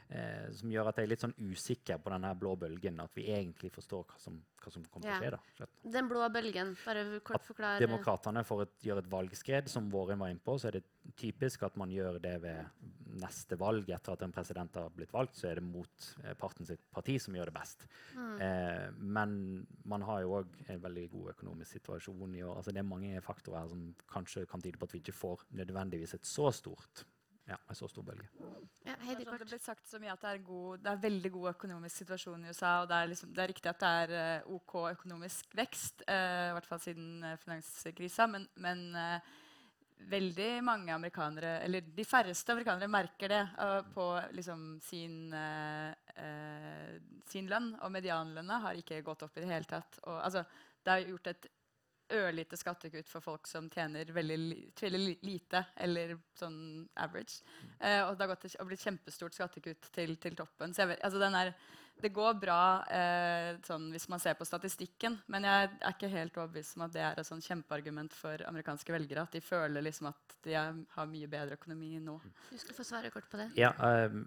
[0.09, 2.99] eh, som gjør at jeg er litt sånn usikker på denne blå bølgen.
[2.99, 5.19] At vi egentlig forstår hva som, hva som kommer Ja.
[5.21, 5.63] til å skje.
[5.63, 5.91] da.
[5.95, 6.75] Den blå bølgen.
[6.85, 7.79] Bare kort At forklar.
[7.79, 10.83] Demokratene får et, gjør et valgskred, som Våren var inne på, så er det
[11.15, 12.65] typisk at man gjør det ved
[13.21, 13.89] neste valg.
[13.93, 17.17] Etter at en president har blitt valgt, så er det mot eh, parten sitt parti
[17.21, 17.87] som gjør det best.
[18.15, 19.35] Eh, men
[19.89, 22.55] man har jo òg en veldig god økonomisk situasjon i år.
[22.59, 25.47] Altså, det er mange faktorer her som kanskje kan tyde på at vi ikke får
[25.61, 27.05] nødvendigvis et så stort
[27.47, 28.27] ja, en så stor bølge.
[28.83, 31.03] Ja, Det er sånn, det ble sagt så mye at det er, god, det er
[31.05, 32.73] veldig god økonomisk situasjon i USA.
[32.83, 36.49] Og det er, liksom, det er riktig at det er uh, OK økonomisk vekst, uh,
[36.49, 38.27] i hvert fall siden uh, finanskrisa.
[38.31, 39.35] Men, men eh,
[39.97, 44.05] veldig mange amerikanere, eller de færreste amerikanere, merker det uh, på
[44.37, 45.91] liksom, sin, uh,
[47.27, 47.73] sin lønn.
[47.81, 49.99] Og medianlønna har ikke gått opp i det hele tatt.
[50.05, 50.45] Og, altså,
[50.85, 51.49] det er gjort et
[52.17, 54.37] ørlite skattekutt for folk som tjener veldig,
[54.93, 56.59] li lite, eller sånn
[57.03, 57.41] average.
[57.81, 60.75] Uh, og det har gått og blitt kjempestort skattekutt til, til toppen.
[60.77, 61.51] Så vet, altså den er,
[62.01, 62.61] det går bra
[62.93, 66.93] eh, sånn, hvis man ser på statistikken, men jeg er ikke helt overbevist om at
[66.93, 69.25] det er et sånn kjempeargument for amerikanske velgere.
[69.25, 72.19] At de føler liksom at de er, har mye bedre økonomi nå.
[72.51, 73.49] Du skal få svare kort på det.
[73.59, 74.19] Ja, eh,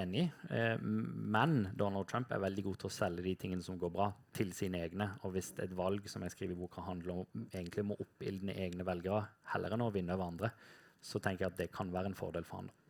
[0.00, 0.24] enig.
[0.48, 4.10] Eh, men Donald Trump er veldig god til å selge de tingene som går bra,
[4.38, 5.12] til sine egne.
[5.26, 8.56] Og hvis et valg som jeg skriver i boka handler om egentlig om å oppildne
[8.56, 10.52] egne velgere heller enn å vinne over andre,
[11.04, 12.72] så tenker jeg at det kan være en fordel for han.
[12.72, 12.87] da.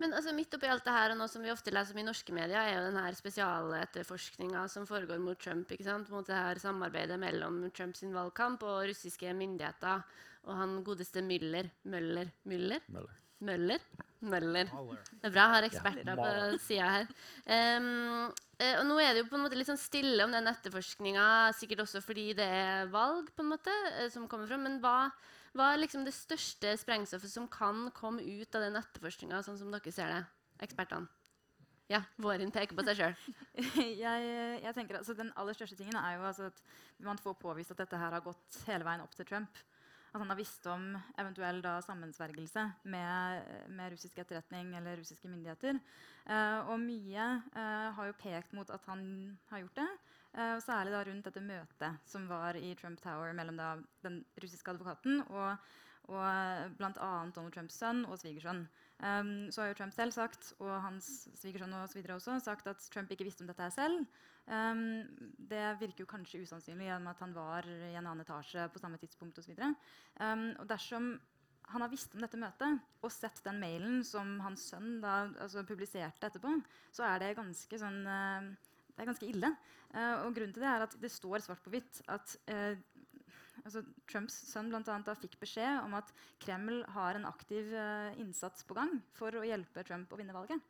[0.00, 2.06] Men altså, midt oppi alt det her, og nå som vi ofte leser om i
[2.08, 5.70] norske medier, er jo den her spesialetterforskninga som foregår mot Trump.
[5.70, 6.10] ikke sant?
[6.10, 10.04] Mot det her samarbeidet mellom Trumps valgkamp og russiske myndigheter.
[10.48, 12.80] Og han godeste Müller Møller Müller?
[12.88, 13.18] Møller.
[13.40, 13.82] Møller?
[14.20, 14.68] Møller.
[14.68, 17.12] Det er bra, jeg har eksperter på sida her.
[17.48, 21.24] Eh, og nå er det jo på en måte litt sånn stille om den etterforskninga,
[21.56, 24.66] sikkert også fordi det er valg på en måte, eh, som kommer fram.
[24.68, 25.08] Men hva,
[25.56, 29.72] hva er liksom det største sprengstoffet som kan komme ut av den etterforskninga, sånn som
[29.74, 30.20] dere ser det,
[30.66, 31.10] ekspertene?
[31.90, 33.16] Ja, Vårin peker på seg sjøl.
[34.04, 34.26] jeg,
[34.62, 36.60] jeg altså Den aller største tingen er jo altså at
[37.02, 39.58] man får påvist at dette her har gått hele veien opp til Trump.
[40.10, 45.82] At han har visst om eventuell da sammensvergelse med, med russisk etterretning eller russiske myndigheter.
[46.26, 47.26] Uh, og mye
[47.56, 49.02] uh, har jo pekt mot at han
[49.50, 49.90] har gjort det.
[50.30, 53.72] Eh, og særlig da rundt dette møtet som var i Trump Tower mellom da
[54.04, 55.72] den russiske advokaten og,
[56.10, 57.10] og bl.a.
[57.34, 58.62] Donald Trumps sønn og svigersønn.
[59.00, 61.08] Um, så har jo Trump selv sagt, og hans
[61.40, 64.04] svigersønn og så videre også, sagt at Trump ikke visste om dette selv.
[64.46, 65.08] Um,
[65.50, 69.00] det virker jo kanskje usannsynlig gjennom at han var i en annen etasje på samme
[69.00, 69.54] tidspunkt osv.
[69.56, 71.14] Um, og dersom
[71.70, 75.62] han har visst om dette møtet og sett den mailen som hans sønn da, altså,
[75.66, 76.56] publiserte etterpå,
[76.94, 78.69] så er det ganske sånn uh,
[79.00, 79.48] det er ganske ille.
[79.94, 82.76] Uh, og grunnen til det er at det står svart på hvitt at uh,
[83.64, 83.80] altså
[84.10, 88.66] Trumps sønn blant annet, da fikk beskjed om at Kreml har en aktiv uh, innsats
[88.68, 90.60] på gang for å hjelpe Trump å vinne valget.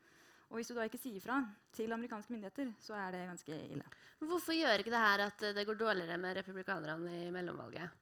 [0.51, 1.41] Og hvis du da ikke sier fra
[1.75, 3.91] til amerikanske myndigheter, så er det ganske ille.
[4.23, 7.99] Hvorfor gjør ikke det her at det går dårligere med republikanerne i mellomvalget?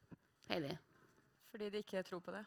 [0.49, 0.76] Heidi?
[1.53, 2.45] Fordi de ikke tror på det.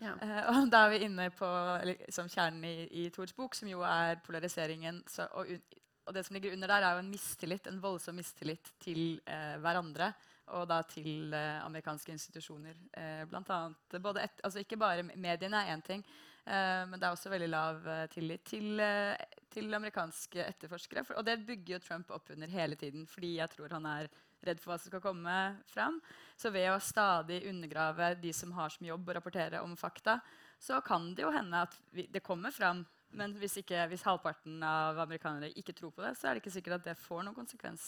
[0.00, 0.14] Ja.
[0.18, 3.70] Uh, og da er vi inne på eller, som kjernen i, i Tors bok, som
[3.70, 5.02] jo er polariseringen.
[5.10, 5.79] Så, og, un,
[6.10, 9.54] og det som ligger under der, er jo en mistillit, en voldsom mistillit til eh,
[9.62, 10.10] hverandre.
[10.58, 12.74] Og da til eh, amerikanske institusjoner.
[12.98, 17.06] Eh, blant annet, både et, altså ikke bare mediene er én ting, eh, men det
[17.06, 21.06] er også veldig lav eh, tillit til, eh, til amerikanske etterforskere.
[21.06, 24.10] For, og det bygger jo Trump opp under hele tiden, fordi jeg tror han er
[24.42, 25.38] redd for hva som skal komme
[25.70, 26.02] fram.
[26.34, 30.18] Så ved å stadig undergrave de som har som jobb å rapportere om fakta,
[30.58, 32.82] så kan det jo hende at vi, det kommer fram.
[33.18, 36.54] Men hvis, ikke, hvis halvparten av amerikanere ikke tror på det, så er det ikke
[36.54, 37.86] sikkert at det får noen konsekvens.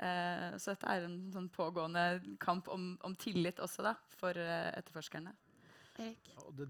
[0.00, 2.04] Eh, så dette er en sånn pågående
[2.40, 5.32] kamp om, om tillit også da, for eh, etterforskerne.
[6.00, 6.14] Det,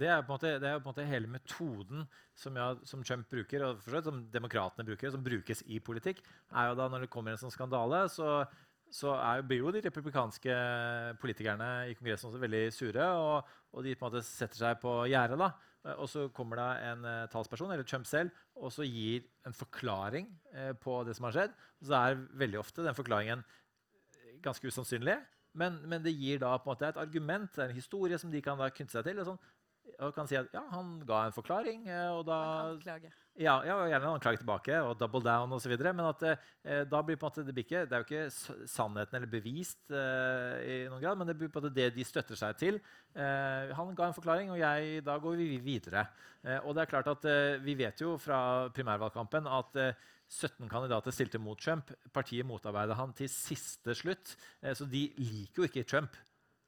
[0.00, 3.04] det, er på en måte, det er på en måte hele metoden som, jeg, som
[3.06, 7.06] Trump bruker, og forstått, som demokratene bruker, som brukes i politikk, er jo da når
[7.06, 8.40] det kommer en sånn skandale, så,
[8.90, 10.56] så er, blir jo de republikanske
[11.22, 13.10] politikerne i Kongressen også veldig sure.
[13.20, 15.52] Og, og de på en måte setter seg på gjerdet da,
[15.96, 20.26] og så kommer det en eh, talsperson, eller Trump selv, og så gir en forklaring
[20.52, 21.54] eh, på det som har skjedd.
[21.80, 25.16] Så er veldig ofte den forklaringen eh, ganske usannsynlig.
[25.56, 28.60] Men, men det gir da på en måte et argument, en historie som de kan
[28.60, 29.22] da knytte seg til.
[29.22, 29.40] Og, sånn,
[30.04, 32.42] og kan si at ja, han ga en forklaring, eh, og da.
[33.38, 35.72] Ja, ja, gjerne en anklage tilbake og double down osv.
[35.80, 39.18] Men at eh, da blir på en måte det, ikke, det er jo ikke sannheten
[39.18, 42.38] eller bevist eh, i noen grad, men det blir på en måte det de støtter
[42.38, 42.80] seg til.
[43.14, 46.08] Eh, han ga en forklaring, og jeg, da går vi videre.
[46.42, 50.68] Eh, og det er klart at eh, Vi vet jo fra primærvalgkampen at eh, 17
[50.70, 51.90] kandidater stilte mot Trump.
[52.14, 54.36] Partiet motarbeidet han til siste slutt.
[54.62, 56.18] Eh, så de liker jo ikke Trump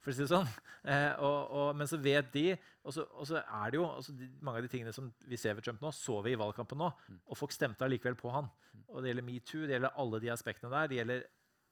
[0.02, 0.48] for å si det sånn.
[0.82, 3.84] Eh, og, og, men så vet de Og så, og så er det jo
[4.18, 6.80] de, Mange av de tingene som vi ser ved Trump nå, så vi i valgkampen
[6.80, 6.88] nå.
[7.30, 8.50] Og folk stemte allikevel på han.
[8.88, 10.90] Og det gjelder metoo, det gjelder alle de aspektene der.
[10.90, 11.22] Det gjelder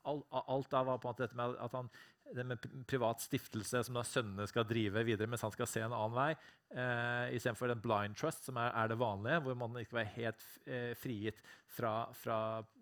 [0.05, 1.91] alt av på en måte dette med at han
[2.35, 5.95] det med privat stiftelse som da sønnene skal drive videre mens han skal se en
[5.95, 6.29] annen vei,
[6.71, 10.45] eh, istedenfor den blind trust, som er, er det vanlige, hvor man ikke er helt
[10.67, 11.41] eh, frigitt
[11.71, 12.39] fra, fra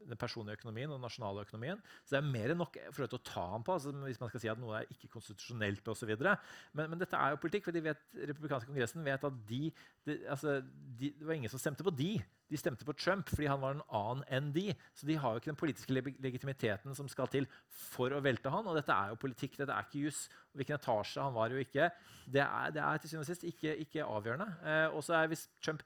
[0.09, 1.81] den personlige økonomien og den nasjonale økonomien.
[2.05, 4.45] Så det er mer enn nok for å ta ham på, altså, hvis man skal
[4.45, 6.15] si at noe er ikke konstitusjonelt osv.
[6.19, 9.63] Men, men dette er jo politikk, for de vet, republikanske kongressen vet at de,
[10.09, 10.61] de, altså,
[11.01, 12.17] de, det var ingen som stemte på de.
[12.49, 14.67] De stemte på Trump fordi han var en annen enn de.
[14.97, 15.93] Så de har jo ikke den politiske
[16.25, 18.67] legitimiteten som skal til for å velte han.
[18.69, 20.25] Og dette er jo politikk, dette er ikke juss.
[20.57, 21.91] Hvilken etasje han var jo ikke,
[22.29, 24.49] det er, det er til syvende og sist ikke, ikke avgjørende.
[24.65, 25.85] Eh, og så er hvis Trump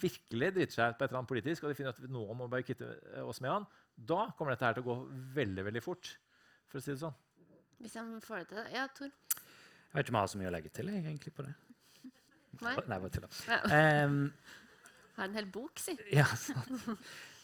[0.00, 2.50] virkelig driter seg ut på et eller annet politisk, og de finner at noen må
[2.52, 2.90] bare kvitte
[3.24, 4.96] oss med han, da kommer dette her til å gå
[5.38, 6.16] veldig veldig fort.
[6.70, 7.16] for å si det sånn.
[7.80, 8.66] Hvis han får det til.
[8.76, 9.10] Ja, Tor?
[9.10, 11.54] Jeg vet ikke om jeg har så mye å legge til jeg, egentlig på det.
[12.60, 12.74] Nei?
[12.76, 13.30] Bare tulla.
[13.48, 13.58] Ja.
[13.74, 14.20] Ehm,
[15.20, 15.92] Har en hel bok, si.
[16.16, 16.70] Ja, sant.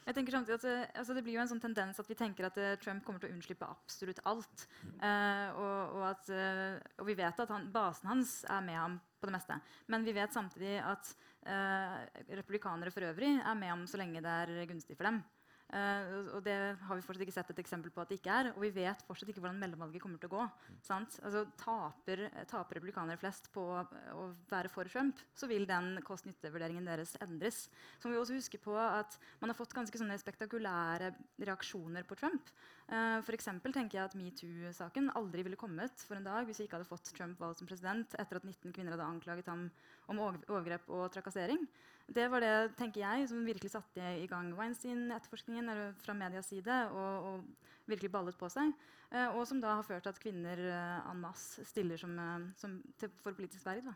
[0.06, 2.48] jeg tenker samtidig at eh, altså, Det blir jo en sånn tendens at vi tenker
[2.48, 4.64] at eh, Trump kommer til å unnslippe absolutt alt.
[4.96, 8.96] Uh, og, og, at, uh, og vi vet at han, basen hans er med ham
[9.20, 9.58] på det meste.
[9.86, 11.10] Men vi vet samtidig at
[11.46, 11.98] eh,
[12.38, 15.22] republikanere for øvrig er med om så lenge det er gunstig for dem.
[15.68, 18.52] Eh, og- det har vi fortsatt ikke sett et eksempel på at det ikke er.
[18.56, 20.50] Og vi vet fortsatt ikke hvordan mellomvalget kommer til å gå.
[20.80, 21.20] Sant?
[21.22, 27.16] Altså, taper, taper republikanere flest på å være for Trump, så vil den kost-nytte-vurderingen deres
[27.20, 27.68] endres.
[28.00, 32.16] Så må vi også huske på at man har fått ganske sånne spektakulære reaksjoner på
[32.16, 32.48] Trump.
[32.88, 36.78] Uh, for tenker jeg at metoo-saken aldri ville kommet for en dag hvis vi ikke
[36.78, 39.70] hadde fått Trump valgt som president etter at 19 kvinner hadde anklaget ham
[40.08, 41.68] om overgrep og trakassering.
[42.08, 45.68] Det var det tenker jeg, som virkelig satte i gang Weinstein-etterforskningen
[46.00, 48.72] fra medias side og, og virkelig ballet på seg.
[49.12, 52.48] Eh, og som da har ført til at kvinner uh, en masse stiller som, eh,
[52.60, 53.92] som til, for politisk verv.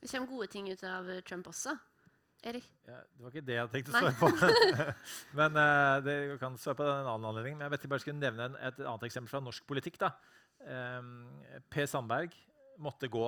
[0.00, 1.76] Det kommer gode ting ut av Trump også.
[2.42, 2.66] Erik?
[2.88, 4.30] Ja, det var ikke det jeg tenkte å svare på.
[5.38, 7.58] men eh, det kan svare på en annen anledning.
[7.58, 10.00] Men jeg vet jeg bare skulle nevne en, et annet eksempel fra norsk politikk.
[10.02, 10.14] da.
[10.62, 11.30] Um,
[11.70, 12.34] per Sandberg
[12.82, 13.24] måtte gå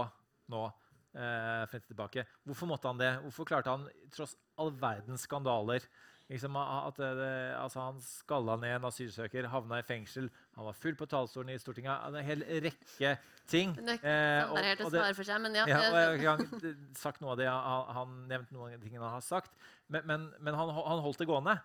[0.50, 0.66] nå
[1.14, 2.24] frem til tilbake.
[2.44, 3.12] Hvorfor måtte han det?
[3.22, 5.86] Hvorfor klarte han tross all verdens skandaler
[6.24, 10.72] Liksom, at det, det, altså, han skalla ned en asylsøker, havna i fengsel, han var
[10.72, 12.00] full på talerstolen i Stortinget.
[12.08, 13.10] En hel rekke
[13.46, 13.74] ting.
[13.76, 15.66] Er Eh, sånn og- der helt å og det- for seg, men ja.
[15.68, 18.80] ja, og eh, jeg har ikke sagt noe av det han, han nevnt noen av
[18.80, 19.52] de tingene han har sagt.
[19.90, 21.60] Men, men, men han, han holdt det gående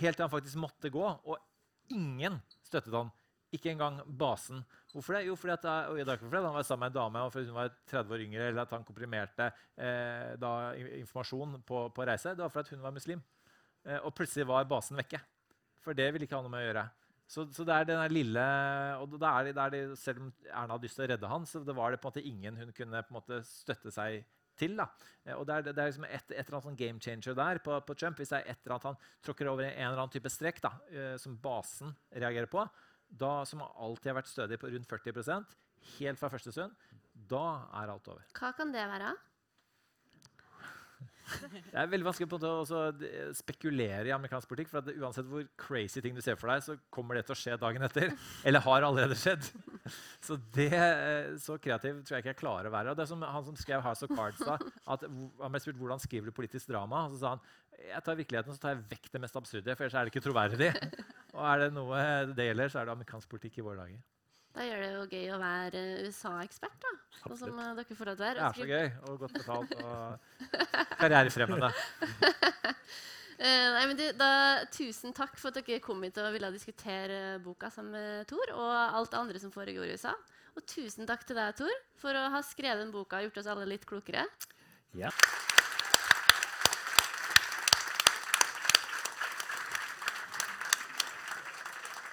[0.00, 1.04] helt til han faktisk måtte gå.
[1.28, 1.36] Og
[1.92, 3.12] ingen støttet han.
[3.56, 4.60] Ikke engang basen.
[4.92, 5.22] Hvorfor det?
[5.24, 7.54] Jo, fordi at, og det er fordi han var sammen med en dame og hun
[7.56, 9.46] var 30 år yngre, eller at han komprimerte
[9.76, 10.52] eh, da,
[11.00, 12.34] informasjon på, på reise.
[12.36, 13.22] Det var fordi hun var muslim.
[13.86, 15.20] Eh, og plutselig var basen vekke.
[15.80, 16.84] For det ville ikke ha noe med å gjøre.
[17.28, 18.44] Så, så det er den lille
[19.02, 21.44] og det er, det er det, Selv om Erna hadde lyst til å redde han,
[21.48, 24.22] så det var det på en måte ingen hun kunne på en måte støtte seg
[24.58, 24.76] til.
[24.76, 24.88] da.
[25.24, 27.60] Eh, Og Det er, det er liksom et, et eller annet sånn game changer der
[27.64, 28.20] på, på Trump.
[28.20, 30.72] Hvis det er et eller annet han tråkker over en eller annen type strekk da,
[30.92, 32.64] eh, som basen reagerer på,
[33.08, 35.56] da som alltid har vært stødig på rundt 40%
[35.98, 36.74] helt fra første stund,
[37.28, 37.44] da
[37.80, 38.26] er alt over.
[38.38, 39.14] Hva kan det være?
[41.68, 42.88] Det er veldig vanskelig på å
[43.36, 44.70] spekulere i amerikansk politikk.
[44.72, 47.58] for Uansett hvor crazy ting du ser for deg, så kommer det til å skje
[47.60, 48.14] dagen etter.
[48.48, 49.44] Eller har allerede skjedd.
[50.24, 52.92] Så det, eh, så kreativ tror jeg ikke jeg klarer å være.
[52.92, 54.58] Og det er som Han som skrev House of Cards, da,
[54.94, 57.06] at han ble spurt hvordan skriver du politisk drama.
[57.06, 57.46] Og så sa han
[57.78, 60.24] jeg tar virkeligheten så tar jeg vekk det mest absurde, for ellers er det ikke
[60.24, 60.72] troverdig.
[61.36, 62.00] Og er det noe
[62.34, 64.17] det gjelder, så er det amerikansk politikk i våre dager.
[64.58, 66.90] Da gjør det jo gøy å være USA-ekspert, da.
[67.20, 68.38] Sånn som eh, dere får lov til å være.
[68.40, 70.48] Det er så gøy og godt betalt og
[71.02, 71.70] karrierefremmende.
[73.38, 77.36] Eh, nei, men du, da, tusen takk for at dere kom hit og ville diskutere
[77.38, 80.10] boka sammen med Tor og alt det andre som foregår i USA.
[80.58, 81.70] Og tusen takk til deg, Tor,
[82.02, 84.26] for å ha skrevet den boka og gjort oss alle litt klokere.
[84.98, 85.14] Ja.